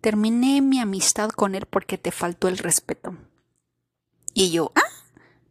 terminé 0.00 0.62
mi 0.62 0.78
amistad 0.78 1.30
con 1.30 1.56
él 1.56 1.66
porque 1.66 1.98
te 1.98 2.12
faltó 2.12 2.46
el 2.46 2.56
respeto. 2.56 3.16
Y 4.32 4.52
yo, 4.52 4.70
ah, 4.76 4.92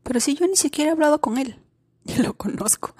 pero 0.04 0.22
si 0.22 0.36
yo 0.36 0.48
ni 0.48 0.56
siquiera 0.56 0.90
he 0.90 0.94
hablado 0.94 1.20
con 1.20 1.38
él, 1.38 1.60
ni 2.06 2.16
lo 2.16 2.34
conozco. 2.34 2.96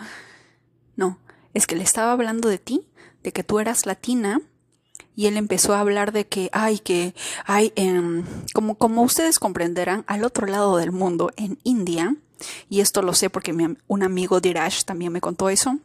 No, 0.98 1.20
es 1.54 1.66
que 1.68 1.78
le 1.78 1.84
estaba 1.84 2.12
hablando 2.12 2.50
de 2.50 2.58
ti, 2.58 2.90
de 3.24 3.32
que 3.32 3.46
tú 3.46 3.60
eras 3.60 3.86
latina, 3.86 4.42
y 5.16 5.28
él 5.28 5.38
empezó 5.38 5.74
a 5.74 5.80
hablar 5.80 6.12
de 6.12 6.28
que, 6.28 6.50
ay, 6.52 6.80
que 6.80 7.16
hay, 7.46 7.72
em, 7.78 8.26
como, 8.54 8.78
como 8.78 9.04
ustedes 9.04 9.40
comprenderán, 9.40 10.04
al 10.06 10.26
otro 10.26 10.48
lado 10.48 10.76
del 10.76 10.92
mundo, 10.92 11.32
en 11.38 11.60
India, 11.64 12.18
y 12.70 12.82
esto 12.82 13.02
lo 13.02 13.14
sé 13.14 13.30
porque 13.30 13.56
un 13.88 14.04
amigo 14.04 14.42
Dirash 14.42 14.84
también 14.84 15.14
me 15.14 15.22
contó 15.22 15.50
eso, 15.50 15.80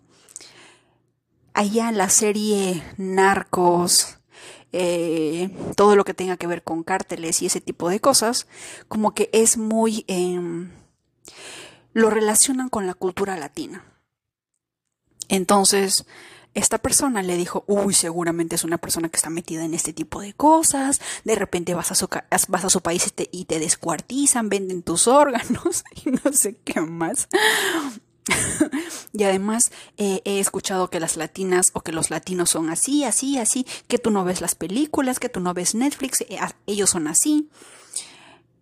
allá 1.55 1.93
la 1.93 2.09
serie 2.09 2.83
Narcos, 2.97 4.19
eh, 4.73 5.51
todo 5.77 5.97
lo 5.97 6.05
que 6.05 6.15
tenga 6.15 6.37
que 6.37 6.47
ver 6.47 6.63
con 6.63 6.83
cárteles 6.83 7.43
y 7.43 7.47
ese 7.47 7.61
tipo 7.61 7.89
de 7.89 8.01
cosas, 8.01 8.47
como 8.89 9.15
que 9.15 9.31
es 9.33 9.57
muy... 9.57 10.05
Em, 10.09 10.71
lo 11.95 12.09
relacionan 12.09 12.69
con 12.69 12.87
la 12.87 12.95
cultura 12.95 13.37
latina. 13.37 13.85
Entonces, 15.29 16.07
esta 16.55 16.79
persona 16.79 17.23
le 17.23 17.37
dijo, 17.37 17.65
uy, 17.67 17.95
seguramente 17.95 18.57
es 18.57 18.65
una 18.65 18.79
persona 18.79 19.09
que 19.09 19.17
está 19.17 19.31
metida 19.31 19.65
en 19.65 19.75
este 19.75 19.93
tipo 19.93 20.21
de 20.21 20.35
cosas, 20.35 21.01
de 21.25 21.35
repente 21.35 21.75
vas 21.75 21.91
a 21.93 21.95
su, 21.95 22.09
vas 22.09 22.65
a 22.65 22.71
su 22.71 22.81
país 22.81 23.07
y 23.07 23.11
te, 23.11 23.29
y 23.33 23.45
te 23.47 23.59
descuartizan, 23.59 24.49
venden 24.49 24.83
tus 24.83 25.07
órganos 25.09 25.85
y 26.05 26.11
no 26.11 26.33
sé 26.33 26.57
qué 26.65 26.81
más. 26.81 27.29
y 29.13 29.25
además 29.25 29.73
eh, 29.97 30.23
he 30.25 30.39
escuchado 30.39 30.91
que 30.91 31.01
las 31.01 31.17
latinas 31.17 31.67
o 31.73 31.81
que 31.81 31.93
los 31.93 32.11
latinos 32.11 32.51
son 32.51 32.71
así, 32.71 33.05
así, 33.05 33.39
así, 33.39 33.67
que 33.89 33.99
tú 33.99 34.11
no 34.11 34.25
ves 34.25 34.41
las 34.41 34.55
películas, 34.55 35.19
que 35.19 35.29
tú 35.29 35.41
no 35.41 35.55
ves 35.55 35.75
Netflix, 35.75 36.21
eh, 36.23 36.39
ellos 36.67 36.91
son 36.91 37.09
así. 37.09 37.49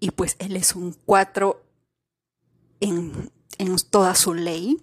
Y 0.01 0.13
pues 0.13 0.37
él 0.39 0.57
es 0.57 0.75
un 0.75 0.97
cuatro 1.05 1.63
en, 2.81 3.31
en 3.59 3.77
toda 3.91 4.15
su 4.15 4.35
ley. 4.35 4.79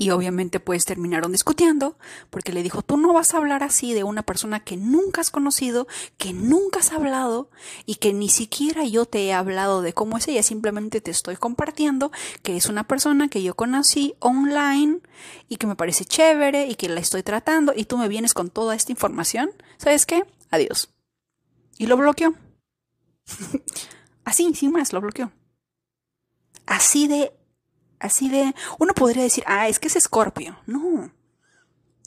Y 0.00 0.12
obviamente 0.12 0.60
pues 0.60 0.86
terminaron 0.86 1.30
discutiendo 1.30 1.98
porque 2.30 2.54
le 2.54 2.62
dijo, 2.62 2.80
tú 2.80 2.96
no 2.96 3.12
vas 3.12 3.34
a 3.34 3.36
hablar 3.36 3.62
así 3.62 3.92
de 3.92 4.02
una 4.02 4.22
persona 4.22 4.60
que 4.60 4.78
nunca 4.78 5.20
has 5.20 5.30
conocido, 5.30 5.86
que 6.16 6.32
nunca 6.32 6.78
has 6.78 6.92
hablado 6.92 7.50
y 7.84 7.96
que 7.96 8.14
ni 8.14 8.30
siquiera 8.30 8.86
yo 8.86 9.04
te 9.04 9.26
he 9.26 9.34
hablado 9.34 9.82
de 9.82 9.92
cómo 9.92 10.16
es 10.16 10.26
ella, 10.26 10.42
simplemente 10.42 11.02
te 11.02 11.10
estoy 11.10 11.36
compartiendo 11.36 12.12
que 12.42 12.56
es 12.56 12.64
una 12.64 12.84
persona 12.84 13.28
que 13.28 13.42
yo 13.42 13.54
conocí 13.54 14.14
online 14.20 15.00
y 15.50 15.56
que 15.56 15.66
me 15.66 15.76
parece 15.76 16.06
chévere 16.06 16.66
y 16.66 16.76
que 16.76 16.88
la 16.88 17.00
estoy 17.00 17.22
tratando 17.22 17.74
y 17.76 17.84
tú 17.84 17.98
me 17.98 18.08
vienes 18.08 18.32
con 18.32 18.48
toda 18.48 18.74
esta 18.74 18.92
información. 18.92 19.50
¿Sabes 19.76 20.06
qué? 20.06 20.24
Adiós. 20.50 20.94
Y 21.76 21.88
lo 21.88 21.98
bloqueó. 21.98 22.32
así, 24.24 24.54
sin 24.54 24.72
más, 24.72 24.94
lo 24.94 25.02
bloqueó. 25.02 25.30
Así 26.64 27.06
de 27.06 27.34
así 28.00 28.28
de... 28.28 28.54
Uno 28.78 28.94
podría 28.94 29.22
decir, 29.22 29.44
ah, 29.46 29.68
es 29.68 29.78
que 29.78 29.88
es 29.88 29.96
escorpio. 29.96 30.58
No. 30.66 31.12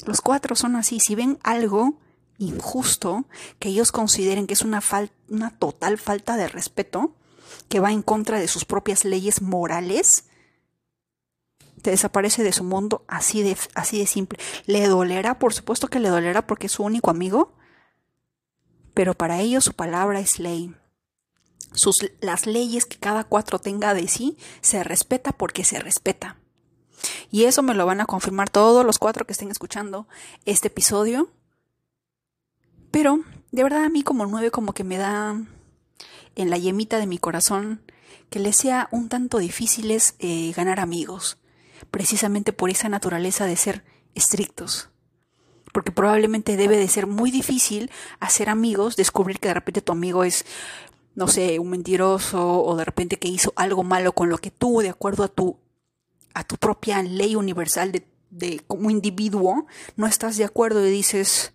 Los 0.05 0.21
cuatro 0.21 0.55
son 0.55 0.75
así. 0.75 1.00
Si 1.00 1.15
ven 1.15 1.39
algo 1.43 2.00
injusto 2.38 3.25
que 3.59 3.69
ellos 3.69 3.91
consideren 3.91 4.47
que 4.47 4.53
es 4.53 4.63
una, 4.63 4.81
una 5.29 5.57
total 5.57 5.97
falta 5.97 6.35
de 6.35 6.47
respeto, 6.47 7.15
que 7.69 7.79
va 7.79 7.91
en 7.91 8.01
contra 8.01 8.39
de 8.39 8.47
sus 8.47 8.65
propias 8.65 9.05
leyes 9.05 9.41
morales, 9.41 10.25
te 11.81 11.91
desaparece 11.91 12.43
de 12.43 12.53
su 12.53 12.63
mundo 12.63 13.03
así 13.07 13.43
de, 13.43 13.57
así 13.75 14.00
de 14.00 14.07
simple. 14.07 14.39
Le 14.65 14.88
dolerá, 14.88 15.39
por 15.39 15.53
supuesto 15.53 15.88
que 15.88 16.00
le 16.00 16.09
dolerá 16.09 16.45
porque 16.47 16.67
es 16.67 16.73
su 16.73 16.83
único 16.83 17.12
amigo, 17.12 17.53
pero 18.93 19.13
para 19.13 19.39
ellos 19.39 19.63
su 19.63 19.73
palabra 19.73 20.19
es 20.19 20.39
ley 20.39 20.75
las 22.22 22.46
leyes 22.46 22.86
que 22.86 22.98
cada 22.98 23.24
cuatro 23.24 23.60
tenga 23.60 23.94
de 23.94 24.08
sí, 24.08 24.38
se 24.62 24.84
respeta 24.84 25.32
porque 25.32 25.63
se 25.63 25.80
respeta. 25.80 26.38
Y 27.32 27.46
eso 27.46 27.63
me 27.63 27.74
lo 27.74 27.86
van 27.86 28.01
a 28.01 28.06
confirmar 28.06 28.50
todos 28.50 28.86
los 28.86 29.00
cuatro 29.00 29.25
que 29.25 29.34
estén 29.34 29.51
escuchando 29.51 30.08
este 30.46 30.68
episodio. 30.68 31.30
Pero, 32.92 33.22
de 33.51 33.63
verdad, 33.63 33.86
a 33.86 33.89
mí 33.89 34.03
como 34.03 34.25
nueve 34.25 34.51
como 34.51 34.74
que 34.74 34.84
me 34.84 34.98
da 34.98 35.42
en 36.36 36.50
la 36.50 36.58
yemita 36.58 36.98
de 36.98 37.08
mi 37.08 37.18
corazón 37.18 37.82
que 38.30 38.39
les 38.39 38.56
sea 38.56 38.88
un 38.92 39.10
tanto 39.10 39.38
difíciles 39.38 40.15
eh, 40.20 40.53
ganar 40.56 40.80
amigos, 40.80 41.38
precisamente 41.92 42.53
por 42.53 42.70
esa 42.70 42.89
naturaleza 42.89 43.46
de 43.46 43.56
ser 43.56 43.84
estrictos. 44.15 44.89
porque 45.72 45.92
probablemente 45.92 46.56
debe 46.56 46.77
de 46.77 46.88
ser 46.88 47.08
muy 47.08 47.32
difícil 47.32 47.89
hacer 48.20 48.48
amigos, 48.48 48.96
descubrir 48.96 49.39
que 49.39 49.48
de 49.48 49.56
repente 49.56 49.82
tu 49.82 49.92
amigo 49.92 50.24
es, 50.24 50.46
no 51.15 51.27
sé, 51.27 51.60
un 51.60 51.70
mentiroso 51.70 52.63
o 52.63 52.75
de 52.75 52.86
repente 52.86 53.20
que 53.20 53.27
hizo 53.27 53.53
algo 53.55 53.84
malo 53.84 54.13
con 54.13 54.29
lo 54.29 54.38
que 54.38 54.51
tú, 54.51 54.79
de 54.79 54.89
acuerdo 54.89 55.24
a 55.24 55.27
tu, 55.27 55.60
a 56.34 56.43
tu 56.43 56.58
propia 56.58 57.01
ley 57.03 57.36
universal 57.36 57.91
de, 57.91 58.08
de 58.29 58.62
como 58.67 58.89
individuo, 58.89 59.67
no 59.96 60.08
estás 60.08 60.38
de 60.38 60.43
acuerdo 60.43 60.86
y 60.86 60.91
dices, 60.91 61.53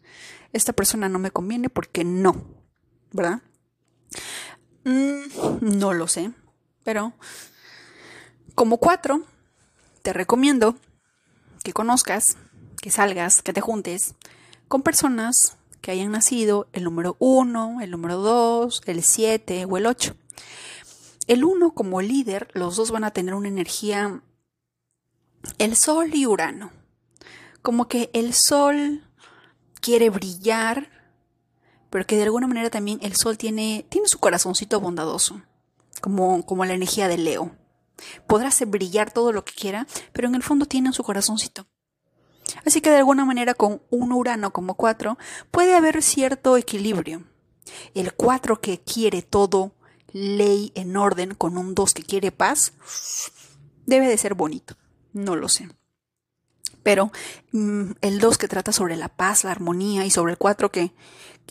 esta 0.53 0.73
persona 0.73 1.09
no 1.09 1.19
me 1.19 1.31
conviene 1.31 1.69
porque 1.69 2.05
no, 2.05 2.45
¿verdad? 3.12 3.43
Mm, 4.85 5.23
no 5.61 5.93
lo 5.93 6.07
sé, 6.09 6.33
pero 6.85 7.12
como 8.55 8.79
cuatro, 8.79 9.23
te 10.03 10.12
recomiendo 10.12 10.77
que 11.62 11.73
conozcas 11.73 12.25
que 12.81 12.91
salgas, 12.91 13.43
que 13.43 13.53
te 13.53 13.61
juntes 13.61 14.15
con 14.69 14.83
personas 14.83 15.58
que 15.80 15.90
hayan 15.90 16.12
nacido 16.12 16.68
el 16.73 16.85
número 16.85 17.16
1, 17.18 17.80
el 17.80 17.90
número 17.90 18.18
2, 18.18 18.82
el 18.87 19.02
7 19.02 19.64
o 19.64 19.76
el 19.76 19.87
8. 19.87 20.14
El 21.26 21.44
1 21.44 21.75
como 21.75 22.00
líder, 22.00 22.49
los 22.54 22.76
dos 22.76 22.90
van 22.90 23.04
a 23.04 23.11
tener 23.11 23.35
una 23.35 23.49
energía, 23.49 24.23
el 25.58 25.76
Sol 25.76 26.11
y 26.14 26.26
Urano. 26.26 26.70
Como 27.62 27.88
que 27.88 28.11
el 28.14 28.32
Sol 28.35 29.04
quiere 29.80 30.11
brillar, 30.11 30.90
pero 31.90 32.06
que 32.06 32.16
de 32.16 32.25
alguna 32.25 32.47
manera 32.47 32.70
también 32.70 32.99
el 33.02 33.14
Sol 33.14 33.37
tiene, 33.37 33.85
tiene 33.88 34.08
su 34.08 34.18
corazoncito 34.18 34.80
bondadoso, 34.80 35.42
como, 36.00 36.44
como 36.47 36.64
la 36.64 36.75
energía 36.75 37.08
de 37.08 37.18
Leo. 37.18 37.54
Podrá 38.26 38.49
hacer 38.49 38.68
brillar 38.68 39.11
todo 39.12 39.32
lo 39.32 39.44
que 39.44 39.52
quiera, 39.52 39.87
pero 40.12 40.28
en 40.28 40.35
el 40.35 40.42
fondo 40.42 40.66
tiene 40.66 40.92
su 40.92 41.02
corazoncito. 41.02 41.66
Así 42.64 42.81
que 42.81 42.90
de 42.90 42.99
alguna 42.99 43.25
manera 43.25 43.55
con 43.55 43.83
un 43.90 44.12
Urano 44.12 44.52
como 44.52 44.75
4 44.75 45.19
puede 45.50 45.75
haber 45.75 46.02
cierto 46.02 46.57
equilibrio. 46.57 47.25
El 47.95 48.14
4 48.14 48.61
que 48.61 48.81
quiere 48.81 49.23
todo, 49.23 49.73
ley 50.12 50.73
en 50.75 50.97
orden, 50.97 51.35
con 51.35 51.59
un 51.59 51.75
2 51.75 51.95
que 51.95 52.02
quiere 52.02 52.33
paz, 52.33 52.73
debe 53.87 54.09
de 54.09 54.19
ser 54.19 54.35
bonito. 54.35 54.76
No 55.12 55.37
lo 55.37 55.49
sé. 55.49 55.69
Pero 56.83 57.11
mm, 57.52 57.93
el 58.00 58.19
2 58.19 58.38
que 58.38 58.49
trata 58.49 58.73
sobre 58.73 58.97
la 58.97 59.09
paz, 59.09 59.45
la 59.45 59.50
armonía 59.50 60.05
y 60.07 60.11
sobre 60.11 60.33
el 60.33 60.38
4 60.38 60.71
que... 60.71 60.93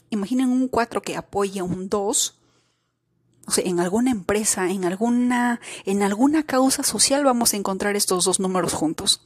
Imaginen 0.10 0.50
un 0.50 0.68
4 0.68 1.02
que 1.02 1.18
apoya 1.18 1.64
un 1.64 1.90
2 1.90 2.40
en 3.56 3.80
alguna 3.80 4.12
empresa, 4.12 4.70
en 4.70 4.86
alguna, 4.86 5.62
en 5.86 6.04
alguna 6.04 6.44
causa 6.44 6.84
social 6.84 7.24
vamos 7.24 7.54
a 7.54 7.58
encontrar 7.58 7.96
estos 7.96 8.26
dos 8.26 8.40
números 8.40 8.74
juntos. 8.74 9.22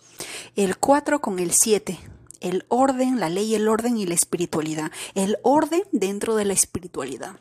El 0.56 0.78
4 0.78 1.22
con 1.22 1.40
el 1.40 1.52
7. 1.52 2.00
El 2.40 2.66
orden, 2.70 3.20
la 3.20 3.30
ley, 3.30 3.56
el 3.56 3.68
orden 3.68 3.98
y 3.98 4.06
la 4.06 4.14
espiritualidad. 4.14 4.92
El 5.16 5.38
orden 5.44 5.84
dentro 5.92 6.36
de 6.36 6.46
la 6.46 6.54
espiritualidad. 6.54 7.40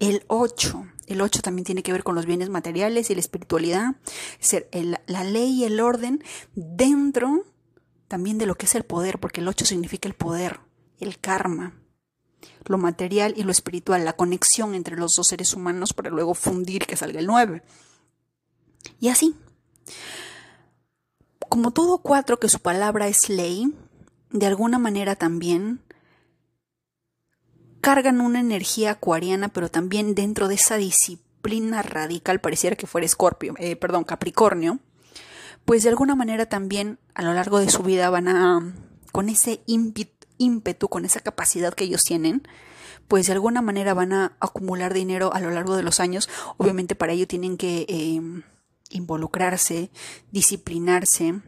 El 0.00 0.24
8. 0.26 0.86
El 1.06 1.20
8 1.20 1.42
también 1.42 1.64
tiene 1.64 1.82
que 1.82 1.92
ver 1.92 2.02
con 2.02 2.14
los 2.14 2.26
bienes 2.26 2.48
materiales 2.48 3.10
y 3.10 3.14
la 3.14 3.20
espiritualidad. 3.20 3.96
Ser 4.40 4.68
la 5.06 5.24
ley 5.24 5.60
y 5.60 5.64
el 5.64 5.80
orden 5.80 6.24
dentro 6.54 7.44
también 8.08 8.36
de 8.36 8.46
lo 8.46 8.56
que 8.56 8.66
es 8.66 8.74
el 8.74 8.84
poder, 8.84 9.18
porque 9.18 9.40
el 9.40 9.48
8 9.48 9.64
significa 9.64 10.08
el 10.08 10.14
poder, 10.14 10.60
el 11.00 11.18
karma 11.18 11.81
lo 12.66 12.78
material 12.78 13.34
y 13.36 13.42
lo 13.42 13.50
espiritual, 13.50 14.04
la 14.04 14.14
conexión 14.14 14.74
entre 14.74 14.96
los 14.96 15.14
dos 15.14 15.26
seres 15.26 15.54
humanos 15.54 15.92
para 15.92 16.10
luego 16.10 16.34
fundir 16.34 16.86
que 16.86 16.96
salga 16.96 17.20
el 17.20 17.26
9. 17.26 17.62
Y 19.00 19.08
así. 19.08 19.34
Como 21.48 21.70
todo 21.70 21.98
cuatro 21.98 22.38
que 22.38 22.48
su 22.48 22.60
palabra 22.60 23.08
es 23.08 23.28
ley, 23.28 23.74
de 24.30 24.46
alguna 24.46 24.78
manera 24.78 25.16
también 25.16 25.82
cargan 27.82 28.20
una 28.20 28.40
energía 28.40 28.92
acuariana, 28.92 29.48
pero 29.48 29.70
también 29.70 30.14
dentro 30.14 30.48
de 30.48 30.54
esa 30.54 30.76
disciplina 30.76 31.82
radical, 31.82 32.40
pareciera 32.40 32.76
que 32.76 32.86
fuera 32.86 33.04
Escorpio, 33.04 33.54
eh, 33.58 33.76
perdón, 33.76 34.04
Capricornio, 34.04 34.78
pues 35.64 35.82
de 35.82 35.90
alguna 35.90 36.14
manera 36.14 36.46
también 36.46 36.98
a 37.14 37.22
lo 37.22 37.34
largo 37.34 37.58
de 37.58 37.68
su 37.68 37.82
vida 37.82 38.08
van 38.08 38.28
a, 38.28 38.74
con 39.10 39.28
ese 39.28 39.60
ímpetu, 39.66 40.21
ímpetu, 40.42 40.88
con 40.88 41.04
esa 41.04 41.20
capacidad 41.20 41.74
que 41.74 41.84
ellos 41.84 42.02
tienen, 42.02 42.46
pues 43.08 43.26
de 43.26 43.32
alguna 43.32 43.62
manera 43.62 43.94
van 43.94 44.12
a 44.12 44.36
acumular 44.40 44.94
dinero 44.94 45.32
a 45.32 45.40
lo 45.40 45.50
largo 45.50 45.76
de 45.76 45.82
los 45.82 46.00
años. 46.00 46.28
Obviamente 46.56 46.94
para 46.94 47.12
ello 47.12 47.26
tienen 47.26 47.56
que 47.56 47.86
em, 47.88 48.42
involucrarse, 48.90 49.90
disciplinarse. 50.30 51.40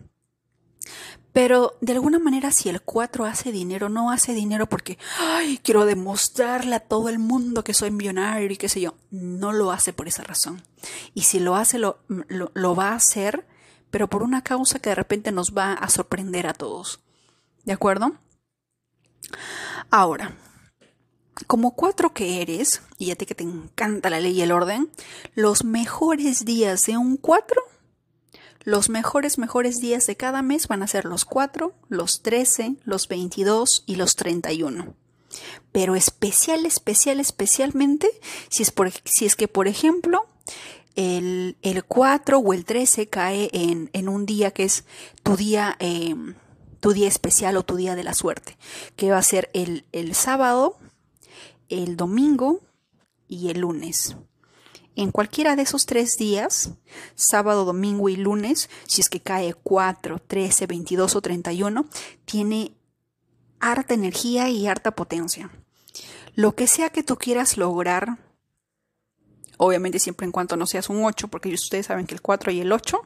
Pero 1.33 1.77
de 1.81 1.93
alguna 1.93 2.19
manera 2.21 2.53
si 2.53 2.69
el 2.69 2.81
4 2.81 3.25
hace 3.25 3.51
dinero, 3.51 3.89
no 3.89 4.13
hace 4.13 4.35
dinero 4.35 4.69
porque, 4.69 4.99
ay, 5.19 5.59
quiero 5.63 5.85
demostrarle 5.85 6.77
a 6.77 6.81
todo 6.81 7.09
el 7.09 7.19
mundo 7.19 7.65
que 7.65 7.75
soy 7.75 7.91
millonario 7.91 8.51
y 8.51 8.57
qué 8.57 8.69
sé 8.69 8.81
yo. 8.81 8.95
No 9.11 9.53
lo 9.53 9.73
hace 9.73 9.93
por 9.93 10.07
esa 10.07 10.23
razón. 10.23 10.63
Y 11.13 11.23
si 11.23 11.41
lo 11.41 11.57
hace, 11.57 11.79
lo, 11.79 11.99
lo 12.09 12.77
va 12.77 12.91
a 12.91 12.97
hacer, 12.97 13.47
pero 13.91 14.09
por 14.09 14.23
una 14.23 14.43
causa 14.43 14.79
que 14.79 14.91
de 14.91 14.95
repente 14.95 15.33
nos 15.33 15.55
va 15.57 15.73
a 15.73 15.89
sorprender 15.89 16.47
a 16.47 16.55
todos. 16.55 17.01
¿De 17.65 17.73
acuerdo? 17.73 18.19
Ahora, 19.91 20.37
como 21.47 21.75
cuatro 21.75 22.13
que 22.13 22.43
eres, 22.43 22.83
y 22.99 23.11
a 23.11 23.17
ti 23.17 23.27
que 23.27 23.35
te 23.35 23.45
encanta 23.45 24.11
la 24.11 24.21
ley 24.21 24.39
y 24.39 24.43
el 24.43 24.53
orden, 24.53 24.91
los 25.35 25.65
mejores 25.65 26.45
días 26.45 26.87
de 26.87 26.97
un 26.97 27.17
cuatro, 27.17 27.63
los 28.65 28.89
mejores, 28.89 29.37
mejores 29.37 29.81
días 29.81 30.07
de 30.07 30.17
cada 30.17 30.43
mes 30.43 30.69
van 30.69 30.83
a 30.83 30.87
ser 30.87 31.05
los 31.05 31.25
cuatro, 31.25 31.75
los 31.89 32.23
trece, 32.23 32.77
los 32.85 33.09
veintidós 33.09 33.83
y 33.87 33.97
los 33.97 34.17
treinta 34.17 34.53
y 34.53 34.63
uno. 34.63 34.95
Pero 35.71 35.97
especial, 35.97 36.65
especial, 36.65 37.21
especialmente 37.21 38.09
si 38.49 38.63
es, 38.63 38.71
por, 38.71 38.91
si 39.05 39.27
es 39.27 39.37
que, 39.37 39.49
por 39.49 39.69
ejemplo, 39.69 40.27
el, 40.95 41.57
el 41.63 41.85
4 41.85 42.39
o 42.39 42.53
el 42.53 42.65
13 42.65 43.09
cae 43.09 43.51
en, 43.53 43.91
en, 43.93 44.09
un 44.09 44.27
día 44.27 44.53
que 44.53 44.65
es 44.65 44.85
tu 45.23 45.37
día 45.37 45.77
eh, 45.81 46.15
tu 46.85 46.93
día 46.93 47.09
especial 47.09 47.57
o 47.57 47.63
tu 47.63 47.77
día 47.77 47.95
de 47.95 48.05
la 48.05 48.13
suerte, 48.13 48.59
que 48.95 49.11
va 49.11 49.17
a 49.17 49.23
ser 49.23 49.49
el, 49.55 49.87
el 49.93 50.15
sábado, 50.15 50.77
el 51.71 51.97
domingo 51.97 52.61
y 53.27 53.49
el 53.49 53.61
lunes. 53.61 54.17
En 54.95 55.11
cualquiera 55.11 55.57
de 55.57 55.63
esos 55.63 55.87
tres 55.87 56.19
días, 56.19 56.73
sábado, 57.15 57.65
domingo 57.65 58.11
y 58.11 58.17
lunes, 58.17 58.69
si 58.87 59.01
es 59.01 59.09
que 59.09 59.21
cae 59.21 59.55
4, 59.55 60.19
13, 60.27 60.67
22 60.67 61.17
o 61.17 61.23
31, 61.23 61.87
tiene 62.27 62.75
harta 63.61 63.95
energía 63.95 64.51
y 64.51 64.67
harta 64.67 64.91
potencia. 64.91 65.51
Lo 66.35 66.55
que 66.55 66.67
sea 66.67 66.91
que 66.91 67.03
tú 67.03 67.17
quieras 67.17 67.57
lograr, 67.57 68.19
obviamente 69.57 69.99
siempre 70.01 70.27
en 70.27 70.33
cuanto 70.33 70.59
no 70.59 70.67
seas 70.67 70.91
un 70.91 71.03
8, 71.03 71.29
porque 71.29 71.49
ustedes 71.55 71.87
saben 71.87 72.07
que 72.07 72.15
el 72.15 72.21
4 72.21 72.53
y 72.53 72.61
el 72.61 72.71
8 72.71 73.01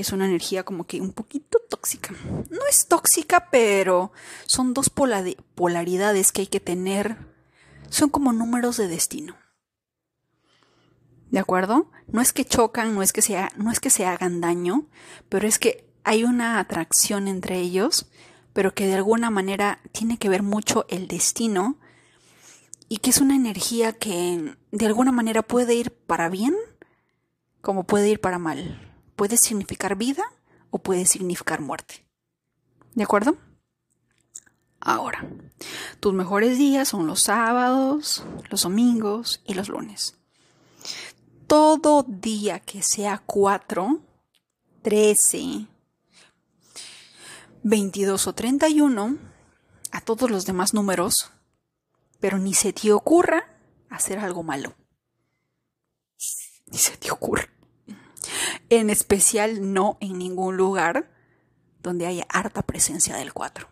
es 0.00 0.12
una 0.12 0.26
energía 0.26 0.64
como 0.64 0.86
que 0.86 1.00
un 1.00 1.12
poquito 1.12 1.58
tóxica. 1.68 2.14
No 2.50 2.60
es 2.68 2.88
tóxica, 2.88 3.48
pero 3.50 4.12
son 4.46 4.74
dos 4.74 4.90
polaridades 4.90 6.32
que 6.32 6.42
hay 6.42 6.46
que 6.46 6.60
tener. 6.60 7.16
Son 7.90 8.10
como 8.10 8.32
números 8.32 8.76
de 8.76 8.88
destino. 8.88 9.36
¿De 11.30 11.38
acuerdo? 11.38 11.90
No 12.08 12.20
es 12.20 12.32
que 12.32 12.44
chocan, 12.44 12.94
no 12.94 13.02
es 13.02 13.12
que, 13.12 13.22
se, 13.22 13.48
no 13.56 13.70
es 13.70 13.80
que 13.80 13.90
se 13.90 14.06
hagan 14.06 14.40
daño, 14.40 14.86
pero 15.28 15.46
es 15.48 15.58
que 15.58 15.88
hay 16.04 16.24
una 16.24 16.58
atracción 16.58 17.28
entre 17.28 17.58
ellos, 17.58 18.06
pero 18.52 18.74
que 18.74 18.86
de 18.86 18.94
alguna 18.94 19.30
manera 19.30 19.80
tiene 19.92 20.18
que 20.18 20.28
ver 20.28 20.42
mucho 20.42 20.86
el 20.88 21.08
destino 21.08 21.78
y 22.88 22.98
que 22.98 23.10
es 23.10 23.20
una 23.20 23.34
energía 23.34 23.92
que 23.92 24.54
de 24.70 24.86
alguna 24.86 25.12
manera 25.12 25.42
puede 25.42 25.74
ir 25.74 25.90
para 25.92 26.28
bien 26.28 26.54
como 27.62 27.84
puede 27.84 28.10
ir 28.10 28.20
para 28.20 28.38
mal 28.38 28.93
puede 29.16 29.36
significar 29.36 29.96
vida 29.96 30.24
o 30.70 30.78
puede 30.78 31.06
significar 31.06 31.60
muerte. 31.60 32.04
¿De 32.94 33.04
acuerdo? 33.04 33.36
Ahora, 34.80 35.26
tus 36.00 36.12
mejores 36.12 36.58
días 36.58 36.88
son 36.88 37.06
los 37.06 37.22
sábados, 37.22 38.24
los 38.50 38.62
domingos 38.62 39.40
y 39.46 39.54
los 39.54 39.68
lunes. 39.68 40.16
Todo 41.46 42.04
día 42.06 42.60
que 42.60 42.82
sea 42.82 43.22
4, 43.24 44.00
13, 44.82 45.66
22 47.62 48.26
o 48.26 48.34
31, 48.34 49.18
a 49.90 50.00
todos 50.02 50.30
los 50.30 50.44
demás 50.44 50.74
números, 50.74 51.30
pero 52.20 52.38
ni 52.38 52.52
se 52.52 52.72
te 52.72 52.92
ocurra 52.92 53.48
hacer 53.88 54.18
algo 54.18 54.42
malo. 54.42 54.74
Ni 56.66 56.78
se 56.78 56.96
te 56.96 57.10
ocurra 57.10 57.48
en 58.70 58.90
especial 58.90 59.72
no 59.72 59.98
en 60.00 60.18
ningún 60.18 60.56
lugar 60.56 61.10
donde 61.82 62.06
haya 62.06 62.26
harta 62.28 62.62
presencia 62.62 63.16
del 63.16 63.32
4. 63.32 63.68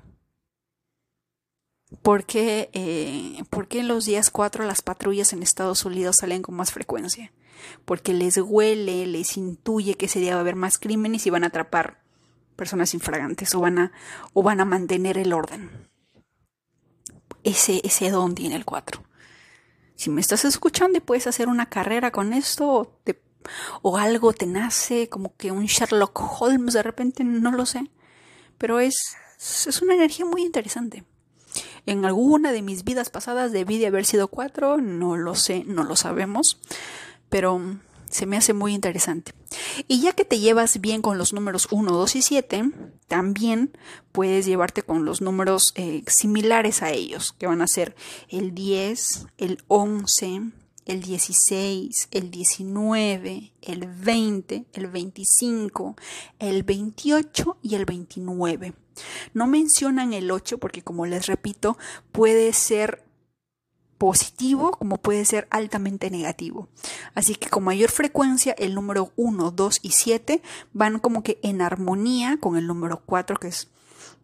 ¿Por 2.00 2.24
qué, 2.24 2.70
eh, 2.72 3.42
¿Por 3.50 3.68
qué 3.68 3.80
en 3.80 3.88
los 3.88 4.06
días 4.06 4.30
4 4.30 4.64
las 4.64 4.80
patrullas 4.80 5.32
en 5.32 5.42
Estados 5.42 5.84
Unidos 5.84 6.16
salen 6.20 6.42
con 6.42 6.54
más 6.54 6.72
frecuencia? 6.72 7.32
Porque 7.84 8.14
les 8.14 8.38
huele, 8.38 9.06
les 9.06 9.36
intuye 9.36 9.94
que 9.94 10.06
ese 10.06 10.20
día 10.20 10.32
va 10.32 10.38
a 10.38 10.40
haber 10.40 10.56
más 10.56 10.78
crímenes 10.78 11.26
y 11.26 11.30
van 11.30 11.44
a 11.44 11.48
atrapar 11.48 12.02
personas 12.56 12.94
infragantes 12.94 13.54
o 13.54 13.60
van 13.60 13.78
a, 13.78 13.92
o 14.32 14.42
van 14.42 14.60
a 14.60 14.64
mantener 14.64 15.18
el 15.18 15.32
orden. 15.32 15.90
Ese, 17.44 17.80
ese 17.84 18.10
don 18.10 18.34
tiene 18.34 18.56
el 18.56 18.64
4. 18.64 19.02
Si 19.94 20.10
me 20.10 20.20
estás 20.20 20.44
escuchando 20.44 20.98
y 20.98 21.00
puedes 21.00 21.26
hacer 21.26 21.48
una 21.48 21.68
carrera 21.68 22.10
con 22.10 22.32
esto 22.32 22.68
o, 22.68 23.00
o 23.82 23.96
algo 23.96 24.32
te 24.32 24.46
nace 24.46 25.08
como 25.08 25.36
que 25.36 25.52
un 25.52 25.66
Sherlock 25.66 26.40
Holmes 26.40 26.74
de 26.74 26.82
repente, 26.82 27.24
no 27.24 27.52
lo 27.52 27.66
sé. 27.66 27.90
Pero 28.58 28.80
es, 28.80 29.16
es 29.38 29.82
una 29.82 29.94
energía 29.94 30.24
muy 30.24 30.42
interesante. 30.42 31.04
En 31.84 32.04
alguna 32.04 32.52
de 32.52 32.62
mis 32.62 32.84
vidas 32.84 33.10
pasadas 33.10 33.52
debí 33.52 33.78
de 33.78 33.88
haber 33.88 34.04
sido 34.04 34.28
4, 34.28 34.78
no 34.78 35.16
lo 35.16 35.34
sé, 35.34 35.64
no 35.66 35.84
lo 35.84 35.96
sabemos. 35.96 36.60
Pero 37.28 37.60
se 38.12 38.26
me 38.26 38.36
hace 38.36 38.52
muy 38.52 38.74
interesante. 38.74 39.32
Y 39.88 40.00
ya 40.00 40.12
que 40.12 40.24
te 40.24 40.38
llevas 40.38 40.80
bien 40.80 41.02
con 41.02 41.18
los 41.18 41.32
números 41.32 41.66
1, 41.70 41.90
2 41.90 42.16
y 42.16 42.22
7, 42.22 42.70
también 43.08 43.76
puedes 44.12 44.46
llevarte 44.46 44.82
con 44.82 45.04
los 45.04 45.22
números 45.22 45.72
eh, 45.76 46.04
similares 46.06 46.82
a 46.82 46.90
ellos, 46.90 47.34
que 47.38 47.46
van 47.46 47.62
a 47.62 47.66
ser 47.66 47.96
el 48.28 48.54
10, 48.54 49.26
el 49.38 49.64
11, 49.68 50.42
el 50.86 51.02
16, 51.02 52.08
el 52.10 52.30
19, 52.30 53.52
el 53.62 53.86
20, 53.86 54.66
el 54.72 54.86
25, 54.88 55.96
el 56.38 56.62
28 56.62 57.58
y 57.62 57.74
el 57.74 57.84
29. 57.84 58.74
No 59.34 59.46
mencionan 59.46 60.12
el 60.12 60.30
8 60.30 60.58
porque, 60.58 60.82
como 60.82 61.06
les 61.06 61.26
repito, 61.26 61.78
puede 62.12 62.52
ser 62.52 63.04
positivo 64.02 64.72
como 64.72 64.96
puede 64.96 65.24
ser 65.24 65.46
altamente 65.50 66.10
negativo. 66.10 66.68
Así 67.14 67.36
que 67.36 67.48
con 67.48 67.62
mayor 67.62 67.88
frecuencia 67.88 68.52
el 68.58 68.74
número 68.74 69.12
1, 69.14 69.52
2 69.52 69.78
y 69.80 69.90
7 69.92 70.42
van 70.72 70.98
como 70.98 71.22
que 71.22 71.38
en 71.44 71.62
armonía 71.62 72.36
con 72.40 72.56
el 72.56 72.66
número 72.66 73.00
4 73.06 73.36
que 73.36 73.46
es, 73.46 73.68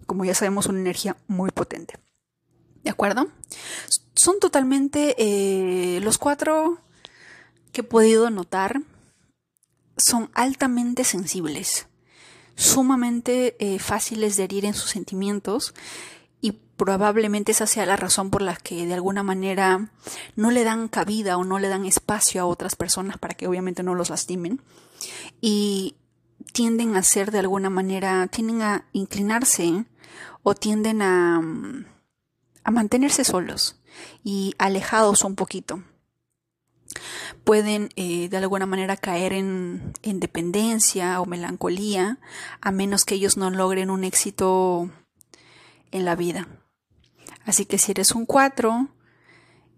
como 0.04 0.24
ya 0.24 0.34
sabemos, 0.34 0.66
una 0.66 0.80
energía 0.80 1.16
muy 1.28 1.52
potente. 1.52 1.94
¿De 2.88 2.92
acuerdo? 2.92 3.28
Son 4.14 4.40
totalmente 4.40 5.14
eh, 5.18 6.00
los 6.00 6.16
cuatro 6.16 6.78
que 7.70 7.82
he 7.82 7.84
podido 7.84 8.30
notar 8.30 8.80
son 9.98 10.30
altamente 10.32 11.04
sensibles, 11.04 11.86
sumamente 12.56 13.56
eh, 13.58 13.78
fáciles 13.78 14.38
de 14.38 14.44
herir 14.44 14.64
en 14.64 14.72
sus 14.72 14.88
sentimientos 14.88 15.74
y 16.40 16.52
probablemente 16.52 17.52
esa 17.52 17.66
sea 17.66 17.84
la 17.84 17.96
razón 17.96 18.30
por 18.30 18.40
la 18.40 18.56
que 18.56 18.86
de 18.86 18.94
alguna 18.94 19.22
manera 19.22 19.90
no 20.34 20.50
le 20.50 20.64
dan 20.64 20.88
cabida 20.88 21.36
o 21.36 21.44
no 21.44 21.58
le 21.58 21.68
dan 21.68 21.84
espacio 21.84 22.40
a 22.40 22.46
otras 22.46 22.74
personas 22.74 23.18
para 23.18 23.34
que 23.34 23.48
obviamente 23.48 23.82
no 23.82 23.94
los 23.94 24.08
lastimen 24.08 24.62
y 25.42 25.94
tienden 26.54 26.96
a 26.96 27.02
ser 27.02 27.32
de 27.32 27.40
alguna 27.40 27.68
manera, 27.68 28.28
tienden 28.28 28.62
a 28.62 28.86
inclinarse 28.94 29.84
o 30.42 30.54
tienden 30.54 31.02
a, 31.02 31.42
a 32.68 32.70
mantenerse 32.70 33.24
solos 33.24 33.80
y 34.22 34.54
alejados 34.58 35.24
un 35.24 35.36
poquito. 35.36 35.82
Pueden 37.42 37.88
eh, 37.96 38.28
de 38.28 38.36
alguna 38.36 38.66
manera 38.66 38.98
caer 38.98 39.32
en, 39.32 39.94
en 40.02 40.20
dependencia 40.20 41.18
o 41.22 41.24
melancolía 41.24 42.18
a 42.60 42.70
menos 42.70 43.06
que 43.06 43.14
ellos 43.14 43.38
no 43.38 43.48
logren 43.48 43.88
un 43.88 44.04
éxito 44.04 44.90
en 45.92 46.04
la 46.04 46.14
vida. 46.14 46.46
Así 47.46 47.64
que 47.64 47.78
si 47.78 47.92
eres 47.92 48.12
un 48.12 48.26
4 48.26 48.88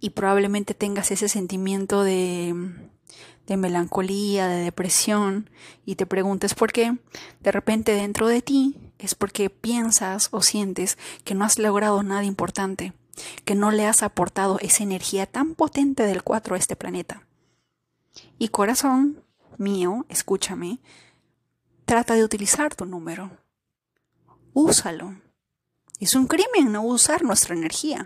y 0.00 0.10
probablemente 0.10 0.74
tengas 0.74 1.12
ese 1.12 1.28
sentimiento 1.28 2.02
de, 2.02 2.74
de 3.46 3.56
melancolía, 3.56 4.48
de 4.48 4.64
depresión, 4.64 5.48
y 5.86 5.94
te 5.94 6.06
preguntes 6.06 6.54
por 6.54 6.72
qué, 6.72 6.98
de 7.38 7.52
repente 7.52 7.92
dentro 7.92 8.26
de 8.26 8.42
ti 8.42 8.89
es 9.02 9.14
porque 9.14 9.50
piensas 9.50 10.28
o 10.30 10.42
sientes 10.42 10.98
que 11.24 11.34
no 11.34 11.44
has 11.44 11.58
logrado 11.58 12.02
nada 12.02 12.24
importante, 12.24 12.92
que 13.44 13.54
no 13.54 13.70
le 13.70 13.86
has 13.86 14.02
aportado 14.02 14.58
esa 14.60 14.82
energía 14.82 15.26
tan 15.26 15.54
potente 15.54 16.04
del 16.04 16.22
4 16.22 16.54
a 16.54 16.58
este 16.58 16.76
planeta. 16.76 17.26
Y 18.38 18.48
corazón 18.48 19.22
mío, 19.58 20.06
escúchame, 20.08 20.80
trata 21.84 22.14
de 22.14 22.24
utilizar 22.24 22.74
tu 22.74 22.86
número. 22.86 23.30
Úsalo. 24.52 25.14
Es 25.98 26.14
un 26.14 26.26
crimen 26.26 26.72
no 26.72 26.82
usar 26.82 27.22
nuestra 27.22 27.54
energía. 27.54 28.04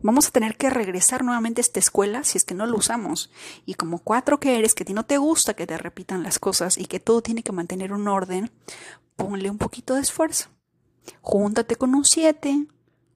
Vamos 0.00 0.26
a 0.26 0.30
tener 0.30 0.56
que 0.56 0.70
regresar 0.70 1.24
nuevamente 1.24 1.60
a 1.60 1.62
esta 1.62 1.78
escuela 1.78 2.24
si 2.24 2.36
es 2.36 2.44
que 2.44 2.54
no 2.54 2.66
lo 2.66 2.76
usamos. 2.76 3.30
Y 3.66 3.74
como 3.74 3.98
cuatro 3.98 4.40
que 4.40 4.58
eres, 4.58 4.74
que 4.74 4.82
a 4.82 4.86
ti 4.86 4.94
no 4.94 5.04
te 5.04 5.18
gusta 5.18 5.54
que 5.54 5.66
te 5.66 5.78
repitan 5.78 6.22
las 6.22 6.38
cosas 6.38 6.76
y 6.76 6.86
que 6.86 7.00
todo 7.00 7.22
tiene 7.22 7.42
que 7.42 7.52
mantener 7.52 7.92
un 7.92 8.08
orden, 8.08 8.50
ponle 9.22 9.50
un 9.50 9.58
poquito 9.58 9.94
de 9.94 10.00
esfuerzo. 10.00 10.48
Júntate 11.20 11.76
con 11.76 11.94
un 11.94 12.04
siete, 12.04 12.66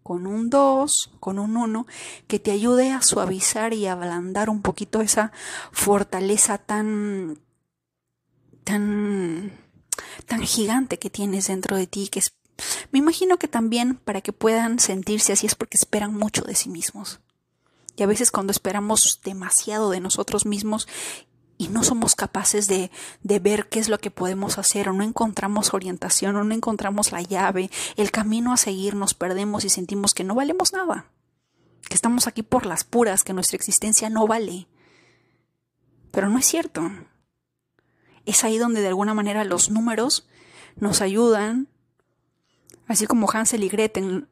con 0.05 0.27
un 0.27 0.51
dos, 0.51 1.11
con 1.19 1.41
un 1.41 1.57
uno, 1.57 1.87
que 2.29 2.39
te 2.39 2.53
ayude 2.53 2.93
a 2.93 3.03
suavizar 3.03 3.75
y 3.75 3.87
ablandar 3.87 4.49
un 4.49 4.63
poquito 4.63 5.01
esa 5.01 5.33
fortaleza 5.73 6.59
tan 6.59 7.41
tan 8.63 9.53
tan 10.27 10.43
gigante 10.43 10.99
que 10.99 11.11
tienes 11.11 11.49
dentro 11.49 11.77
de 11.77 11.87
ti 11.87 12.09
que 12.09 12.21
es 12.21 12.35
me 12.91 13.01
imagino 13.01 13.37
que 13.37 13.49
también 13.49 13.97
para 13.97 14.21
que 14.21 14.33
puedan 14.33 14.79
sentirse 14.79 15.33
así 15.33 15.47
es 15.47 15.55
porque 15.55 15.77
esperan 15.77 16.15
mucho 16.15 16.43
de 16.43 16.55
sí 16.55 16.71
mismos. 16.71 17.21
Y 17.97 18.03
a 18.03 18.07
veces 18.07 18.31
cuando 18.31 18.51
esperamos 18.51 19.21
demasiado 19.25 19.91
de 19.91 20.01
nosotros 20.01 20.47
mismos 20.47 20.89
y 21.59 21.69
no 21.69 21.83
somos 21.83 22.15
capaces 22.15 22.67
de, 22.67 22.91
de, 23.23 23.39
ver 23.39 23.69
qué 23.69 23.79
es 23.79 23.89
lo 23.89 23.99
que 23.99 24.11
podemos 24.11 24.59
hacer 24.59 24.89
o 24.89 24.93
no 24.93 25.03
encontramos 25.03 25.75
orientación 25.75 26.37
o 26.37 26.45
no 26.45 26.55
encontramos 26.55 27.13
la 27.13 27.23
llave, 27.23 27.71
el 27.97 28.11
camino 28.11 28.53
a 28.53 28.57
seguir, 28.57 28.95
nos 28.95 29.15
perdemos 29.15 29.65
y 29.65 29.69
sentimos 29.69 30.15
que 30.15 30.25
no 30.25 30.35
valemos 30.35 30.73
nada, 30.73 31.07
que 31.89 31.95
estamos 31.95 32.27
aquí 32.27 32.43
por 32.43 32.67
las 32.67 32.85
puras, 32.85 33.25
que 33.25 33.33
nuestra 33.33 33.57
existencia 33.57 34.11
no 34.11 34.27
vale. 34.27 34.67
Pero 36.11 36.29
no 36.29 36.39
es 36.39 36.47
cierto. 36.47 36.91
Es 38.25 38.45
ahí 38.45 38.59
donde 38.59 38.81
de 38.81 38.89
alguna 38.89 39.15
manera 39.15 39.45
los 39.45 39.71
números 39.71 40.27
nos 40.77 41.01
ayudan 41.01 41.69
Así 42.87 43.07
como 43.07 43.29
Hansel 43.31 43.65
y 43.65 43.69
Gretel 43.69 44.29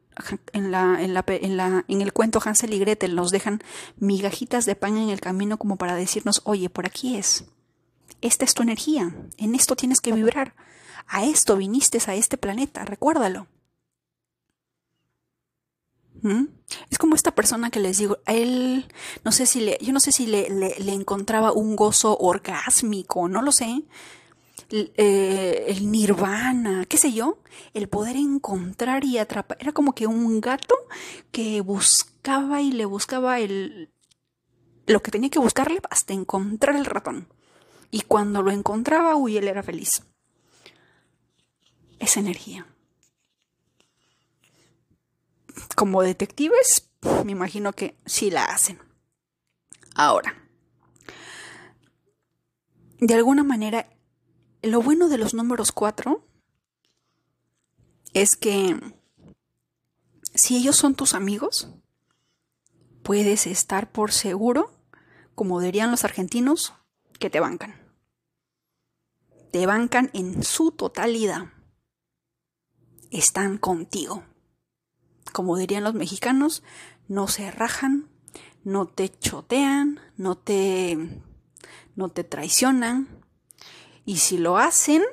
en, 0.53 0.71
la, 0.71 1.01
en, 1.01 1.13
la, 1.13 1.23
en, 1.27 1.57
la, 1.57 1.85
en 1.87 2.01
el 2.01 2.13
cuento 2.13 2.41
Hansel 2.43 2.73
y 2.73 2.79
Gretel 2.79 3.15
nos 3.15 3.31
dejan 3.31 3.61
migajitas 3.97 4.65
de 4.65 4.75
pan 4.75 4.97
en 4.97 5.09
el 5.09 5.21
camino 5.21 5.57
como 5.57 5.77
para 5.77 5.95
decirnos, 5.95 6.41
oye, 6.45 6.69
por 6.69 6.85
aquí 6.85 7.17
es. 7.17 7.45
Esta 8.21 8.45
es 8.45 8.53
tu 8.53 8.63
energía, 8.63 9.13
en 9.37 9.55
esto 9.55 9.75
tienes 9.75 10.01
que 10.01 10.13
vibrar. 10.13 10.55
A 11.07 11.23
esto 11.23 11.57
viniste 11.57 11.99
a 12.07 12.15
este 12.15 12.37
planeta, 12.37 12.83
recuérdalo. 12.85 13.47
¿Mm? 16.21 16.45
Es 16.89 16.97
como 16.97 17.15
esta 17.15 17.31
persona 17.31 17.69
que 17.69 17.79
les 17.79 17.99
digo, 17.99 18.17
a 18.25 18.33
él, 18.33 18.91
no 19.23 19.31
sé 19.31 19.45
si 19.45 19.59
le, 19.59 19.77
yo 19.81 19.93
no 19.93 19.99
sé 19.99 20.11
si 20.11 20.25
le, 20.25 20.49
le, 20.49 20.75
le 20.79 20.93
encontraba 20.93 21.51
un 21.51 21.75
gozo 21.75 22.17
orgásmico, 22.17 23.29
no 23.29 23.41
lo 23.41 23.51
sé, 23.51 23.83
eh, 24.69 25.65
el 25.67 25.91
nirvana, 25.91 26.85
qué 26.85 26.97
sé 26.97 27.13
yo, 27.13 27.39
el 27.73 27.87
poder 27.87 28.15
encontrar 28.15 29.03
y 29.03 29.17
atrapar. 29.17 29.57
Era 29.59 29.71
como 29.71 29.93
que 29.93 30.07
un 30.07 30.41
gato 30.41 30.75
que 31.31 31.61
buscaba 31.61 32.61
y 32.61 32.71
le 32.71 32.85
buscaba 32.85 33.39
el 33.39 33.89
lo 34.87 35.01
que 35.01 35.11
tenía 35.11 35.29
que 35.29 35.39
buscarle 35.39 35.81
hasta 35.89 36.13
encontrar 36.13 36.75
el 36.75 36.85
ratón. 36.85 37.27
Y 37.91 38.01
cuando 38.01 38.41
lo 38.41 38.51
encontraba, 38.51 39.15
uy, 39.15 39.37
él 39.37 39.47
era 39.47 39.63
feliz. 39.63 40.03
Esa 41.99 42.19
energía. 42.19 42.67
Como 45.75 46.01
detectives, 46.01 46.89
me 47.23 47.31
imagino 47.31 47.73
que 47.73 47.95
sí 48.05 48.29
la 48.29 48.45
hacen. 48.45 48.79
Ahora, 49.95 50.35
de 52.99 53.13
alguna 53.13 53.43
manera 53.43 53.87
lo 54.65 54.81
bueno 54.81 55.09
de 55.09 55.17
los 55.17 55.33
números 55.33 55.71
4 55.71 56.25
es 58.13 58.35
que 58.35 58.79
si 60.33 60.57
ellos 60.57 60.75
son 60.75 60.95
tus 60.95 61.13
amigos, 61.13 61.69
puedes 63.03 63.47
estar 63.47 63.91
por 63.91 64.11
seguro, 64.11 64.71
como 65.35 65.59
dirían 65.59 65.91
los 65.91 66.03
argentinos, 66.03 66.73
que 67.19 67.29
te 67.29 67.39
bancan. 67.39 67.75
Te 69.51 69.65
bancan 69.65 70.09
en 70.13 70.43
su 70.43 70.71
totalidad. 70.71 71.53
Están 73.11 73.57
contigo. 73.57 74.23
Como 75.31 75.57
dirían 75.57 75.83
los 75.83 75.93
mexicanos, 75.93 76.63
no 77.07 77.27
se 77.27 77.51
rajan, 77.51 78.09
no 78.63 78.87
te 78.87 79.09
chotean, 79.09 79.99
no 80.17 80.37
te 80.37 81.21
no 81.95 82.09
te 82.09 82.25
traicionan, 82.25 83.14
y 84.05 84.17
si 84.17 84.37
lo 84.37 84.57
hacen, 84.57 85.03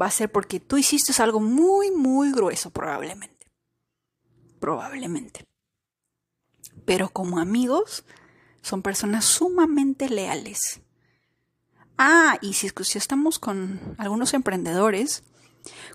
va 0.00 0.06
a 0.06 0.10
ser 0.10 0.32
porque 0.32 0.60
tú 0.60 0.78
hiciste 0.78 1.12
algo 1.22 1.40
muy, 1.40 1.90
muy 1.90 2.32
grueso, 2.32 2.70
probablemente. 2.70 3.46
Probablemente. 4.58 5.44
Pero 6.84 7.10
como 7.10 7.38
amigos, 7.38 8.04
son 8.62 8.82
personas 8.82 9.24
sumamente 9.24 10.08
leales. 10.08 10.80
Ah, 11.98 12.38
y 12.40 12.54
si, 12.54 12.70
estamos 12.94 13.38
con 13.38 13.80
algunos 13.98 14.32
emprendedores, 14.32 15.24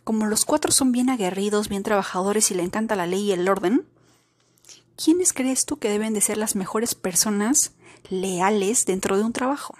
como 0.03 0.25
los 0.25 0.45
cuatro 0.45 0.71
son 0.71 0.91
bien 0.91 1.09
aguerridos, 1.09 1.69
bien 1.69 1.83
trabajadores 1.83 2.51
y 2.51 2.55
le 2.55 2.63
encanta 2.63 2.95
la 2.95 3.07
ley 3.07 3.21
y 3.21 3.31
el 3.31 3.47
orden, 3.47 3.87
¿quiénes 5.01 5.33
crees 5.33 5.65
tú 5.65 5.77
que 5.77 5.89
deben 5.89 6.13
de 6.13 6.21
ser 6.21 6.37
las 6.37 6.55
mejores 6.55 6.93
personas 6.93 7.71
leales 8.09 8.85
dentro 8.85 9.17
de 9.17 9.23
un 9.23 9.33
trabajo? 9.33 9.75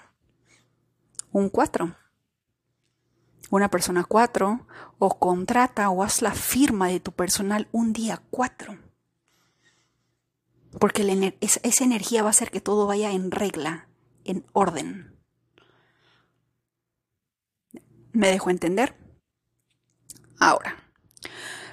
Un 1.30 1.48
cuatro. 1.48 1.94
Una 3.50 3.70
persona 3.70 4.04
cuatro, 4.04 4.66
o 4.98 5.18
contrata 5.18 5.90
o 5.90 6.02
haz 6.02 6.22
la 6.22 6.32
firma 6.32 6.88
de 6.88 7.00
tu 7.00 7.12
personal 7.12 7.68
un 7.72 7.92
día 7.92 8.22
cuatro. 8.30 8.78
Porque 10.78 11.36
esa 11.40 11.84
energía 11.84 12.22
va 12.22 12.28
a 12.28 12.30
hacer 12.30 12.50
que 12.50 12.60
todo 12.60 12.86
vaya 12.86 13.12
en 13.12 13.30
regla, 13.30 13.88
en 14.24 14.44
orden. 14.52 15.16
¿Me 18.12 18.28
dejo 18.28 18.50
entender? 18.50 18.96
Ahora, 20.38 20.76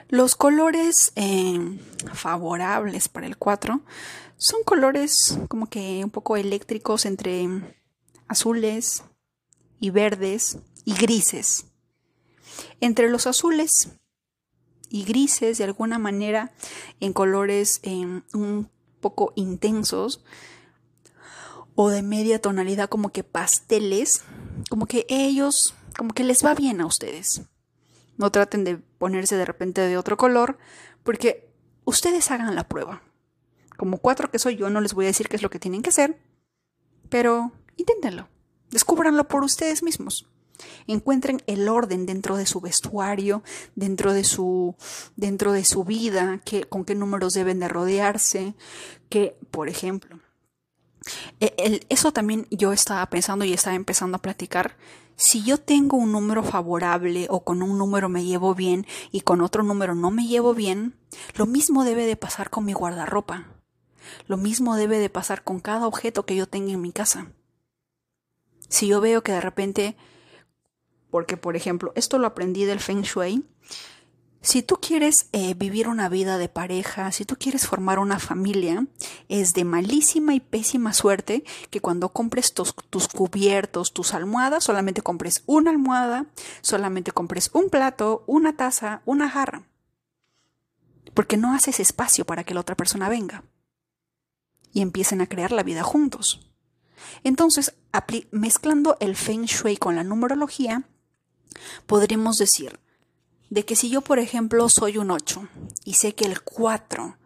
los 0.09 0.35
colores 0.35 1.13
eh, 1.15 1.79
favorables 2.13 3.07
para 3.09 3.27
el 3.27 3.37
4 3.37 3.81
son 4.37 4.63
colores 4.63 5.39
como 5.47 5.67
que 5.67 6.03
un 6.03 6.09
poco 6.09 6.35
eléctricos 6.35 7.05
entre 7.05 7.47
azules 8.27 9.03
y 9.79 9.89
verdes 9.89 10.57
y 10.85 10.93
grises. 10.93 11.65
Entre 12.79 13.09
los 13.09 13.27
azules 13.27 13.89
y 14.89 15.03
grises, 15.03 15.57
de 15.57 15.63
alguna 15.63 15.99
manera, 15.99 16.51
en 16.99 17.13
colores 17.13 17.79
eh, 17.83 18.21
un 18.33 18.69
poco 18.99 19.33
intensos 19.35 20.23
o 21.75 21.89
de 21.89 22.01
media 22.01 22.41
tonalidad, 22.41 22.89
como 22.89 23.09
que 23.09 23.23
pasteles, 23.23 24.23
como 24.69 24.85
que 24.85 25.05
ellos, 25.09 25.73
como 25.97 26.13
que 26.13 26.23
les 26.23 26.45
va 26.45 26.53
bien 26.53 26.81
a 26.81 26.85
ustedes. 26.85 27.43
No 28.17 28.31
traten 28.31 28.63
de 28.63 28.77
ponerse 28.77 29.35
de 29.35 29.45
repente 29.45 29.81
de 29.81 29.97
otro 29.97 30.17
color, 30.17 30.57
porque 31.03 31.49
ustedes 31.85 32.29
hagan 32.29 32.55
la 32.55 32.67
prueba. 32.67 33.01
Como 33.77 33.97
cuatro 33.97 34.29
que 34.29 34.39
soy 34.39 34.57
yo, 34.57 34.69
no 34.69 34.81
les 34.81 34.93
voy 34.93 35.05
a 35.05 35.07
decir 35.07 35.27
qué 35.27 35.37
es 35.37 35.41
lo 35.41 35.49
que 35.49 35.59
tienen 35.59 35.81
que 35.81 35.89
hacer, 35.89 36.19
pero 37.09 37.51
inténtenlo. 37.77 38.27
Descúbranlo 38.69 39.27
por 39.27 39.43
ustedes 39.43 39.81
mismos. 39.81 40.30
Encuentren 40.87 41.41
el 41.47 41.67
orden 41.69 42.05
dentro 42.05 42.37
de 42.37 42.45
su 42.45 42.61
vestuario, 42.61 43.43
dentro 43.75 44.13
de 44.13 44.23
su, 44.23 44.75
dentro 45.15 45.51
de 45.51 45.65
su 45.65 45.83
vida, 45.83 46.41
que, 46.45 46.63
con 46.63 46.85
qué 46.85 46.95
números 46.95 47.33
deben 47.33 47.59
de 47.59 47.67
rodearse, 47.67 48.55
que, 49.09 49.37
por 49.51 49.69
ejemplo, 49.69 50.19
e, 51.39 51.81
eso 51.89 52.13
también 52.13 52.47
yo 52.51 52.73
estaba 52.73 53.05
pensando 53.07 53.45
y 53.45 53.53
estaba 53.53 53.75
empezando 53.75 54.17
a 54.17 54.21
platicar 54.21 54.75
si 55.21 55.43
yo 55.43 55.59
tengo 55.59 55.97
un 55.97 56.11
número 56.11 56.41
favorable 56.43 57.27
o 57.29 57.43
con 57.43 57.61
un 57.61 57.77
número 57.77 58.09
me 58.09 58.23
llevo 58.23 58.55
bien 58.55 58.87
y 59.11 59.21
con 59.21 59.41
otro 59.41 59.61
número 59.61 59.93
no 59.93 60.09
me 60.09 60.25
llevo 60.25 60.55
bien, 60.55 60.95
lo 61.35 61.45
mismo 61.45 61.83
debe 61.83 62.07
de 62.07 62.15
pasar 62.15 62.49
con 62.49 62.65
mi 62.65 62.73
guardarropa. 62.73 63.45
Lo 64.27 64.37
mismo 64.37 64.75
debe 64.75 64.97
de 64.97 65.09
pasar 65.09 65.43
con 65.43 65.59
cada 65.59 65.85
objeto 65.85 66.25
que 66.25 66.35
yo 66.35 66.47
tenga 66.47 66.71
en 66.71 66.81
mi 66.81 66.91
casa. 66.91 67.27
Si 68.67 68.87
yo 68.87 68.99
veo 68.99 69.21
que 69.21 69.31
de 69.31 69.41
repente, 69.41 69.95
porque 71.11 71.37
por 71.37 71.55
ejemplo, 71.55 71.91
esto 71.95 72.17
lo 72.17 72.27
aprendí 72.27 72.65
del 72.65 72.79
Feng 72.79 73.03
Shui, 73.03 73.45
si 74.43 74.63
tú 74.63 74.77
quieres 74.81 75.29
eh, 75.33 75.53
vivir 75.53 75.87
una 75.87 76.09
vida 76.09 76.39
de 76.39 76.49
pareja, 76.49 77.11
si 77.11 77.25
tú 77.25 77.35
quieres 77.37 77.67
formar 77.67 77.99
una 77.99 78.17
familia, 78.17 78.87
es 79.29 79.53
de 79.53 79.63
malísima 79.65 80.33
y 80.33 80.39
pésima 80.39 80.93
suerte 80.93 81.43
que 81.69 81.79
cuando 81.79 82.09
compres 82.09 82.55
tus, 82.55 82.73
tus, 82.89 83.07
cubiertos, 83.07 83.93
tus 83.93 84.15
almohadas, 84.15 84.63
solamente 84.63 85.03
compres 85.03 85.43
una 85.45 85.69
almohada, 85.69 86.25
solamente 86.61 87.11
compres 87.11 87.51
un 87.53 87.69
plato, 87.69 88.23
una 88.25 88.57
taza, 88.57 89.03
una 89.05 89.29
jarra. 89.29 89.67
Porque 91.13 91.37
no 91.37 91.53
haces 91.53 91.79
espacio 91.79 92.25
para 92.25 92.43
que 92.43 92.55
la 92.55 92.61
otra 92.61 92.75
persona 92.75 93.09
venga. 93.09 93.43
Y 94.73 94.81
empiecen 94.81 95.21
a 95.21 95.27
crear 95.27 95.51
la 95.51 95.61
vida 95.61 95.83
juntos. 95.83 96.49
Entonces, 97.23 97.75
mezclando 98.31 98.97
el 98.99 99.15
feng 99.15 99.45
shui 99.45 99.77
con 99.77 99.95
la 99.95 100.03
numerología, 100.03 100.83
podríamos 101.85 102.37
decir, 102.37 102.79
de 103.49 103.65
que 103.65 103.75
si 103.75 103.89
yo, 103.89 104.01
por 104.01 104.19
ejemplo, 104.19 104.69
soy 104.69 104.97
un 104.97 105.11
8 105.11 105.47
y 105.83 105.93
sé 105.95 106.15
que 106.15 106.25
el 106.25 106.41
4 106.41 107.17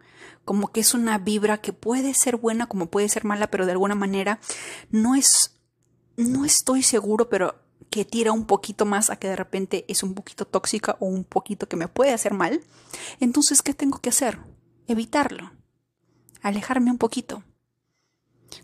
como 0.44 0.70
que 0.70 0.80
es 0.80 0.94
una 0.94 1.18
vibra 1.18 1.60
que 1.60 1.72
puede 1.72 2.14
ser 2.14 2.36
buena 2.36 2.66
como 2.68 2.86
puede 2.86 3.08
ser 3.08 3.24
mala, 3.24 3.50
pero 3.50 3.66
de 3.66 3.72
alguna 3.72 3.96
manera 3.96 4.38
no 4.90 5.14
es 5.14 5.56
no 6.16 6.44
estoy 6.44 6.82
seguro, 6.82 7.28
pero 7.28 7.56
que 7.90 8.04
tira 8.04 8.32
un 8.32 8.46
poquito 8.46 8.86
más 8.86 9.10
a 9.10 9.16
que 9.16 9.28
de 9.28 9.36
repente 9.36 9.84
es 9.88 10.02
un 10.02 10.14
poquito 10.14 10.46
tóxica 10.46 10.96
o 11.00 11.06
un 11.06 11.24
poquito 11.24 11.68
que 11.68 11.76
me 11.76 11.88
puede 11.88 12.12
hacer 12.12 12.32
mal, 12.32 12.62
entonces 13.20 13.62
¿qué 13.62 13.74
tengo 13.74 13.98
que 13.98 14.08
hacer? 14.08 14.38
Evitarlo. 14.86 15.52
Alejarme 16.42 16.90
un 16.90 16.98
poquito. 16.98 17.42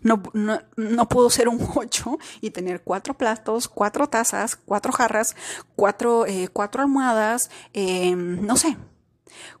No, 0.01 0.23
no, 0.33 1.09
puedo 1.09 1.29
ser 1.29 1.47
un 1.47 1.59
8 1.75 2.17
y 2.41 2.51
tener 2.51 2.83
cuatro 2.83 3.13
platos, 3.13 3.67
cuatro 3.67 4.07
tazas, 4.07 4.55
cuatro 4.55 4.91
jarras, 4.91 5.35
cuatro, 5.75 6.25
eh, 6.25 6.49
cuatro 6.51 6.81
almohadas, 6.81 7.49
em, 7.73 8.45
no 8.45 8.57
sé, 8.57 8.77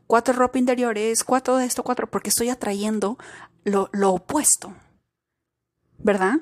cuatro 0.07 0.33
ropa 0.33 0.59
interiores, 0.59 1.23
cuatro 1.23 1.57
de 1.57 1.65
esto, 1.65 1.83
cuatro, 1.83 2.09
porque 2.09 2.29
estoy 2.29 2.49
atrayendo 2.49 3.17
lo, 3.63 3.89
lo 3.93 4.13
opuesto. 4.13 4.73
¿Verdad? 5.97 6.39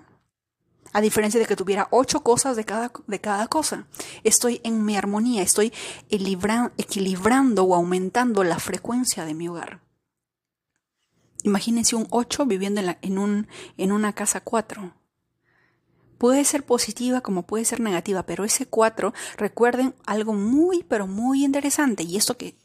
A 0.94 1.02
diferencia 1.02 1.40
de 1.40 1.46
que 1.46 1.56
tuviera 1.56 1.88
ocho 1.92 2.22
cosas 2.22 2.56
de 2.58 2.66
cada, 2.66 2.92
de 3.08 3.22
cada 3.22 3.48
cosa. 3.48 3.88
Estoy 4.24 4.60
en 4.64 4.84
mi 4.84 4.98
armonía, 4.98 5.42
estoy 5.42 5.72
equilibrando 6.10 7.64
o 7.64 7.76
aumentando 7.76 8.44
la 8.44 8.60
frecuencia 8.60 9.24
de 9.24 9.34
mi 9.34 9.48
hogar. 9.48 9.80
Imagínense 11.44 11.96
un 11.96 12.08
8 12.10 12.46
viviendo 12.46 12.82
en, 13.02 13.18
un, 13.18 13.48
en 13.78 13.92
una 13.92 14.14
casa 14.14 14.42
4. 14.42 14.94
Puede 16.18 16.46
ser 16.46 16.64
positiva 16.64 17.22
como 17.22 17.48
puede 17.48 17.66
ser 17.66 17.80
negativa, 17.80 18.24
pero 18.24 18.44
ese 18.44 18.68
4, 18.68 19.14
recuerden 19.38 19.96
algo 20.06 20.34
muy, 20.34 20.84
pero 20.84 21.08
muy 21.08 21.44
interesante, 21.44 22.04
y 22.04 22.16
esto 22.16 22.38
que 22.38 22.56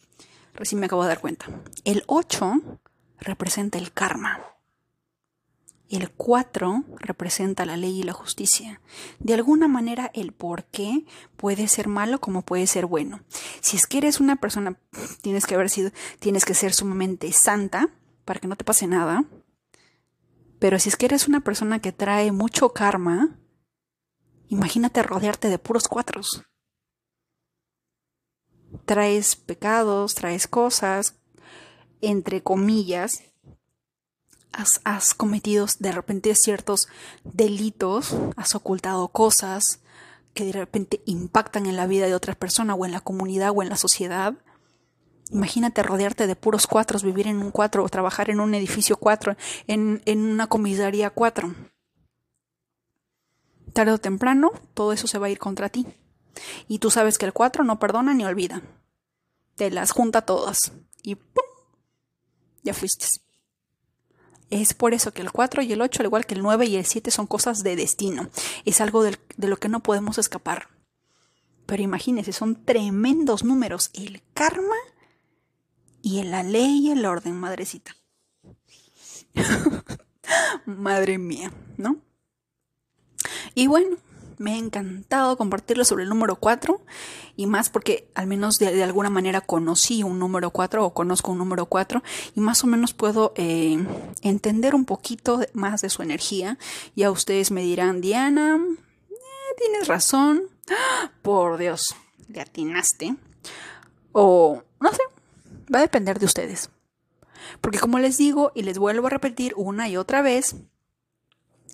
recién 0.53 0.79
me 0.79 0.87
acabo 0.87 1.03
de 1.03 1.09
dar 1.09 1.21
cuenta. 1.21 1.47
El 1.85 2.05
8 2.07 2.53
representa 3.19 3.79
el 3.79 3.93
karma. 3.93 4.45
El 5.89 6.11
4 6.11 6.85
representa 6.99 7.65
la 7.65 7.77
ley 7.77 8.01
y 8.01 8.03
la 8.03 8.13
justicia. 8.13 8.81
De 9.21 9.35
alguna 9.35 9.69
manera 9.69 10.11
el 10.15 10.33
por 10.33 10.65
qué 10.65 11.07
puede 11.37 11.69
ser 11.69 11.87
malo 11.87 12.21
como 12.21 12.43
puede 12.43 12.67
ser 12.67 12.87
bueno. 12.87 13.21
Si 13.61 13.77
es 13.77 13.87
que 13.87 13.99
eres 13.99 14.21
una 14.21 14.37
persona, 14.37 14.79
tienes 15.23 15.47
que 15.47 15.55
haber 15.55 15.71
sido, 15.71 15.93
tienes 16.19 16.45
que 16.45 16.55
ser 16.55 16.75
sumamente 16.75 17.31
santa, 17.33 17.89
para 18.27 18.41
que 18.41 18.49
no 18.49 18.57
te 18.57 18.65
pase 18.65 18.87
nada. 18.87 19.25
Pero 20.59 20.79
si 20.79 20.91
es 20.91 20.97
que 20.97 21.07
eres 21.07 21.29
una 21.29 21.41
persona 21.41 21.81
que 21.81 21.93
trae 21.93 22.33
mucho 22.33 22.75
karma, 22.75 23.39
imagínate 24.49 25.03
rodearte 25.03 25.49
de 25.49 25.59
puros 25.59 25.89
cuatros. 25.89 26.43
Traes 28.85 29.37
pecados, 29.37 30.15
traes 30.15 30.47
cosas, 30.47 31.15
entre 32.03 32.43
comillas, 32.43 33.23
has, 34.53 34.81
has, 34.85 35.15
cometido 35.15 35.67
de 35.79 35.93
repente 35.93 36.35
ciertos 36.35 36.89
delitos, 37.25 38.17
has 38.37 38.55
ocultado 38.55 39.09
cosas 39.09 39.81
que 40.35 40.45
de 40.45 40.53
repente 40.53 41.03
impactan 41.07 41.67
en 41.67 41.77
la 41.77 41.87
vida 41.87 42.07
de 42.07 42.15
otras 42.15 42.37
personas 42.37 42.77
o 42.79 42.85
en 42.85 42.93
la 42.93 43.01
comunidad 43.01 43.53
o 43.55 43.63
en 43.63 43.69
la 43.69 43.77
sociedad. 43.77 44.35
Imagínate 45.31 45.83
rodearte 45.83 46.27
de 46.27 46.37
puros 46.37 46.67
cuatro, 46.67 46.99
vivir 47.01 47.27
en 47.27 47.39
un 47.39 47.51
cuatro 47.51 47.83
o 47.83 47.89
trabajar 47.89 48.31
en 48.31 48.41
un 48.41 48.55
edificio 48.55 48.97
cuatro, 48.97 49.37
en, 49.67 50.03
en 50.05 50.25
una 50.25 50.47
comisaría 50.47 51.11
cuatro. 51.11 51.55
Tarde 53.73 53.93
o 53.93 53.99
temprano, 53.99 54.53
todo 54.75 54.93
eso 54.93 55.07
se 55.07 55.19
va 55.19 55.27
a 55.27 55.31
ir 55.31 55.39
contra 55.39 55.69
ti. 55.69 55.87
Y 56.69 56.79
tú 56.79 56.91
sabes 56.91 57.19
que 57.19 57.27
el 57.27 57.33
cuatro 57.33 57.65
no 57.65 57.79
perdona 57.79 58.15
ni 58.15 58.25
olvida. 58.25 58.63
Te 59.57 59.71
las 59.71 59.91
junta 59.91 60.23
todas. 60.23 60.73
Y 61.03 61.17
¡pum! 61.17 61.45
Ya 62.63 62.75
fuiste. 62.75 63.07
Es 64.51 64.75
por 64.75 64.95
eso 64.95 65.13
que 65.13 65.23
el 65.23 65.33
4 65.33 65.63
y 65.63 65.73
el 65.73 65.83
8, 65.83 66.03
al 66.03 66.07
igual 66.07 66.27
que 66.27 66.35
el 66.35 66.43
9 66.43 66.67
y 66.67 66.77
el 66.77 66.85
7, 66.85 67.11
son 67.11 67.27
cosas 67.27 67.65
de 67.65 67.75
destino. 67.75 68.29
Es 68.65 68.81
algo 68.81 69.03
de 69.03 69.19
lo 69.39 69.57
que 69.57 69.69
no 69.69 69.83
podemos 69.83 70.19
escapar. 70.19 70.69
Pero 71.67 71.83
imagínense, 71.83 72.33
son 72.33 72.65
tremendos 72.65 73.43
números. 73.43 73.91
El 73.93 74.23
karma 74.35 74.77
y 76.07 76.21
en 76.21 76.31
la 76.31 76.45
ley 76.45 76.87
y 76.87 76.91
el 76.93 77.05
orden, 77.05 77.35
madrecita. 77.35 77.97
Madre 80.65 81.19
mía, 81.19 81.53
¿no? 81.79 81.97
Y 83.57 83.67
bueno, 83.67 83.97
me 84.39 84.53
ha 84.53 84.57
encantado 84.57 85.37
compartirlo 85.37 85.85
sobre 85.85 86.05
el 86.05 86.09
número 86.09 86.37
4 86.37 86.81
y 87.35 87.47
más 87.47 87.71
porque 87.71 88.09
al 88.15 88.29
menos 88.29 88.61
de, 88.61 88.85
alguna 88.85 89.11
manera 89.11 89.41
conocí 89.41 90.05
un 90.05 90.21
número 90.21 90.51
4 90.51 90.85
o 90.85 90.95
conozco 90.95 91.33
un 91.33 91.39
número 91.39 91.67
4 91.67 92.01
y 92.37 92.41
más 92.41 92.63
o 92.63 92.69
menos 92.69 92.95
puedo 92.95 93.33
eh, 93.35 93.77
entender 94.23 94.77
un 94.77 94.85
poquito 94.85 95.41
más 95.55 95.81
de 95.81 95.91
su 95.91 96.03
energía. 96.03 96.57
Ya 96.95 97.11
ustedes 97.11 97.51
me 97.51 97.63
dirán, 97.63 98.01
Diana, 98.01 98.61
eh, 99.11 99.55
tienes 99.59 99.89
razón. 99.89 100.43
Por 101.23 101.59
Dios, 101.59 101.97
le 102.29 102.41
atinaste. 102.41 103.17
O 104.13 104.63
no 104.79 104.93
sé, 104.93 105.03
va 105.73 105.79
a 105.79 105.83
depender 105.83 106.19
de 106.19 106.27
ustedes. 106.27 106.71
Porque 107.61 107.79
como 107.79 107.99
les 107.99 108.19
digo 108.19 108.53
y 108.55 108.63
les 108.63 108.79
vuelvo 108.79 109.07
a 109.07 109.11
repetir 109.11 109.55
una 109.57 109.89
y 109.89 109.97
otra 109.97 110.23
vez, 110.23 110.57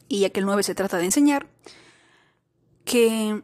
y 0.08 0.20
ya 0.20 0.30
que 0.30 0.40
el 0.40 0.46
9 0.46 0.62
se 0.62 0.74
trata 0.74 0.98
de 0.98 1.04
enseñar, 1.04 1.48
que 2.84 3.42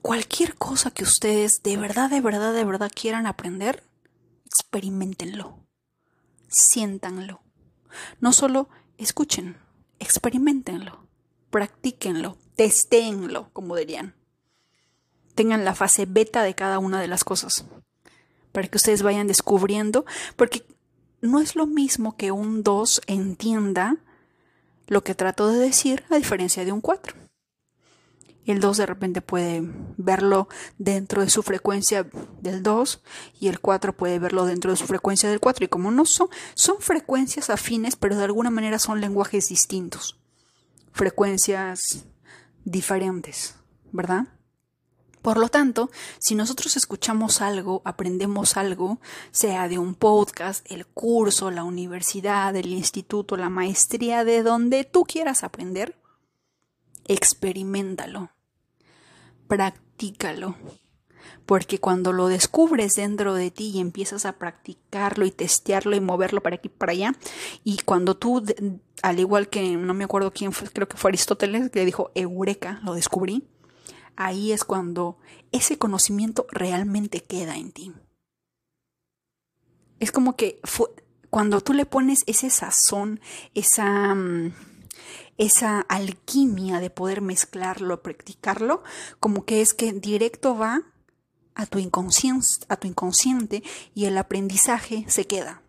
cualquier 0.00 0.54
cosa 0.56 0.90
que 0.90 1.04
ustedes 1.04 1.62
de 1.62 1.76
verdad, 1.76 2.10
de 2.10 2.20
verdad, 2.20 2.52
de 2.52 2.64
verdad 2.64 2.90
quieran 2.94 3.26
aprender, 3.26 3.84
experimentenlo, 4.44 5.60
siéntanlo. 6.48 7.42
No 8.20 8.32
solo 8.32 8.68
escuchen, 8.98 9.56
experimentenlo, 9.98 11.06
practíquenlo, 11.50 12.36
testéenlo, 12.56 13.50
como 13.52 13.76
dirían. 13.76 14.14
Tengan 15.34 15.64
la 15.64 15.74
fase 15.74 16.06
beta 16.06 16.42
de 16.42 16.54
cada 16.54 16.78
una 16.78 17.00
de 17.00 17.08
las 17.08 17.24
cosas 17.24 17.64
para 18.52 18.68
que 18.68 18.76
ustedes 18.76 19.02
vayan 19.02 19.26
descubriendo, 19.26 20.04
porque 20.36 20.64
no 21.20 21.40
es 21.40 21.56
lo 21.56 21.66
mismo 21.66 22.16
que 22.16 22.30
un 22.30 22.62
2 22.62 23.02
entienda 23.06 23.96
lo 24.86 25.02
que 25.02 25.14
trato 25.14 25.48
de 25.48 25.58
decir 25.58 26.04
a 26.10 26.16
diferencia 26.16 26.64
de 26.64 26.72
un 26.72 26.80
4. 26.80 27.14
El 28.44 28.58
2 28.58 28.76
de 28.76 28.86
repente 28.86 29.20
puede 29.20 29.62
verlo 29.96 30.48
dentro 30.76 31.22
de 31.22 31.30
su 31.30 31.44
frecuencia 31.44 32.04
del 32.40 32.62
2 32.62 33.02
y 33.38 33.46
el 33.46 33.60
4 33.60 33.96
puede 33.96 34.18
verlo 34.18 34.46
dentro 34.46 34.72
de 34.72 34.76
su 34.76 34.86
frecuencia 34.86 35.30
del 35.30 35.38
4. 35.38 35.64
Y 35.64 35.68
como 35.68 35.92
no 35.92 36.04
son, 36.04 36.28
son 36.54 36.78
frecuencias 36.80 37.50
afines, 37.50 37.94
pero 37.94 38.16
de 38.16 38.24
alguna 38.24 38.50
manera 38.50 38.80
son 38.80 39.00
lenguajes 39.00 39.48
distintos. 39.48 40.18
Frecuencias 40.92 42.04
diferentes, 42.64 43.54
¿verdad? 43.92 44.26
Por 45.22 45.38
lo 45.38 45.48
tanto, 45.48 45.88
si 46.18 46.34
nosotros 46.34 46.76
escuchamos 46.76 47.40
algo, 47.40 47.80
aprendemos 47.84 48.56
algo, 48.56 48.98
sea 49.30 49.68
de 49.68 49.78
un 49.78 49.94
podcast, 49.94 50.68
el 50.70 50.84
curso, 50.84 51.52
la 51.52 51.62
universidad, 51.62 52.54
el 52.56 52.72
instituto, 52.72 53.36
la 53.36 53.48
maestría, 53.48 54.24
de 54.24 54.42
donde 54.42 54.82
tú 54.82 55.04
quieras 55.04 55.44
aprender, 55.44 55.96
experimentalo, 57.06 58.30
practícalo. 59.46 60.56
Porque 61.46 61.78
cuando 61.78 62.12
lo 62.12 62.26
descubres 62.26 62.94
dentro 62.94 63.34
de 63.34 63.52
ti 63.52 63.70
y 63.70 63.80
empiezas 63.80 64.26
a 64.26 64.38
practicarlo 64.38 65.24
y 65.24 65.30
testearlo 65.30 65.94
y 65.94 66.00
moverlo 66.00 66.40
para 66.40 66.56
aquí 66.56 66.66
y 66.66 66.76
para 66.76 66.92
allá, 66.92 67.14
y 67.62 67.78
cuando 67.84 68.16
tú, 68.16 68.42
al 69.02 69.20
igual 69.20 69.48
que 69.48 69.76
no 69.76 69.94
me 69.94 70.04
acuerdo 70.04 70.32
quién 70.32 70.52
fue, 70.52 70.68
creo 70.68 70.88
que 70.88 70.96
fue 70.96 71.10
Aristóteles, 71.10 71.70
que 71.70 71.80
le 71.80 71.84
dijo 71.84 72.10
Eureka, 72.14 72.80
lo 72.82 72.94
descubrí, 72.94 73.44
ahí 74.16 74.52
es 74.52 74.64
cuando 74.64 75.18
ese 75.52 75.78
conocimiento 75.78 76.46
realmente 76.50 77.22
queda 77.22 77.56
en 77.56 77.72
ti. 77.72 77.92
Es 80.00 80.10
como 80.12 80.36
que 80.36 80.60
cuando 81.30 81.60
tú 81.60 81.72
le 81.72 81.86
pones 81.86 82.20
ese 82.26 82.50
sazón, 82.50 83.20
esa, 83.54 84.14
mm, 84.14 84.52
esa 85.38 85.80
alquimia 85.82 86.80
de 86.80 86.90
poder 86.90 87.20
mezclarlo, 87.20 88.02
practicarlo, 88.02 88.82
como 89.20 89.44
que 89.44 89.60
es 89.60 89.74
que 89.74 89.92
directo 89.92 90.56
va 90.56 90.82
a 91.54 91.66
tu, 91.66 91.78
a 91.78 92.76
tu 92.76 92.88
inconsciente 92.88 93.62
y 93.94 94.06
el 94.06 94.18
aprendizaje 94.18 95.04
se 95.08 95.26
queda. 95.26 95.62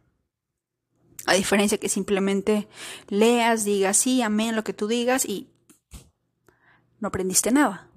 A 1.26 1.36
diferencia 1.36 1.78
que 1.78 1.88
simplemente 1.88 2.68
leas, 3.08 3.64
digas 3.64 3.98
sí, 3.98 4.22
amén, 4.22 4.56
lo 4.56 4.64
que 4.64 4.74
tú 4.74 4.88
digas 4.88 5.26
y 5.26 5.50
no 7.00 7.10
aprendiste 7.10 7.52
nada 7.52 7.93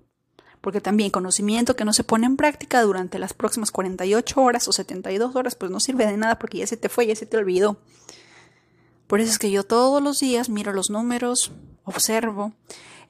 porque 0.66 0.80
también 0.80 1.12
conocimiento 1.12 1.76
que 1.76 1.84
no 1.84 1.92
se 1.92 2.02
pone 2.02 2.26
en 2.26 2.36
práctica 2.36 2.82
durante 2.82 3.20
las 3.20 3.34
próximas 3.34 3.70
48 3.70 4.40
horas 4.40 4.66
o 4.66 4.72
72 4.72 5.36
horas, 5.36 5.54
pues 5.54 5.70
no 5.70 5.78
sirve 5.78 6.06
de 6.06 6.16
nada 6.16 6.40
porque 6.40 6.58
ya 6.58 6.66
se 6.66 6.76
te 6.76 6.88
fue, 6.88 7.06
ya 7.06 7.14
se 7.14 7.24
te 7.24 7.36
olvidó. 7.36 7.78
Por 9.06 9.20
eso 9.20 9.30
es 9.30 9.38
que 9.38 9.52
yo 9.52 9.62
todos 9.62 10.02
los 10.02 10.18
días 10.18 10.48
miro 10.48 10.72
los 10.72 10.90
números, 10.90 11.52
observo 11.84 12.52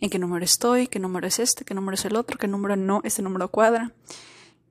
en 0.03 0.11
qué 0.11 0.19
número 0.19 0.45
estoy, 0.45 0.87
qué 0.87 0.99
número 0.99 1.27
es 1.27 1.39
este, 1.39 1.65
qué 1.65 1.73
número 1.73 1.95
es 1.95 2.05
el 2.05 2.17
otro, 2.17 2.37
qué 2.37 2.47
número 2.47 2.77
no, 2.77 3.01
este 3.05 3.23
número 3.23 3.51
cuadra, 3.51 3.93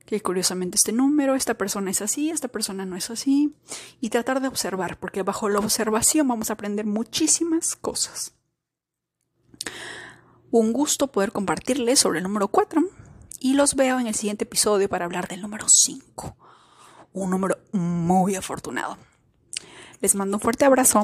que 0.06 0.21
curiosamente 0.21 0.76
este 0.76 0.91
número, 0.91 1.34
esta 1.34 1.56
persona 1.56 1.89
es 1.89 2.04
así, 2.04 2.30
esta 2.30 2.50
persona 2.50 2.86
no 2.86 2.95
es 2.95 3.10
así, 3.10 3.56
y 4.00 4.12
tratar 4.12 4.41
de 4.41 4.48
observar, 4.48 5.00
porque 5.00 5.24
bajo 5.24 5.50
la 5.50 5.58
observación 5.58 6.28
vamos 6.28 6.52
a 6.52 6.54
aprender 6.54 6.86
muchísimas 6.86 7.76
cosas 7.76 8.36
un 10.60 10.72
gusto 10.72 11.08
poder 11.08 11.34
compartirles 11.34 12.00
sobre 12.00 12.20
el 12.20 12.24
número 12.24 12.48
4 12.48 12.82
y 13.39 13.56
los 13.56 13.76
veo 13.76 14.00
en 14.00 14.08
el 14.08 14.15
siguiente 14.15 14.46
episodio 14.46 14.88
para 14.88 15.04
hablar 15.04 15.28
del 15.28 15.41
número 15.41 15.68
5, 15.68 16.38
un 17.13 17.30
número 17.30 17.58
muy 17.74 18.36
afortunado. 18.36 18.98
Les 20.00 20.15
mando 20.15 20.38
un 20.38 20.41
fuerte 20.41 20.63
abrazo. 20.63 21.04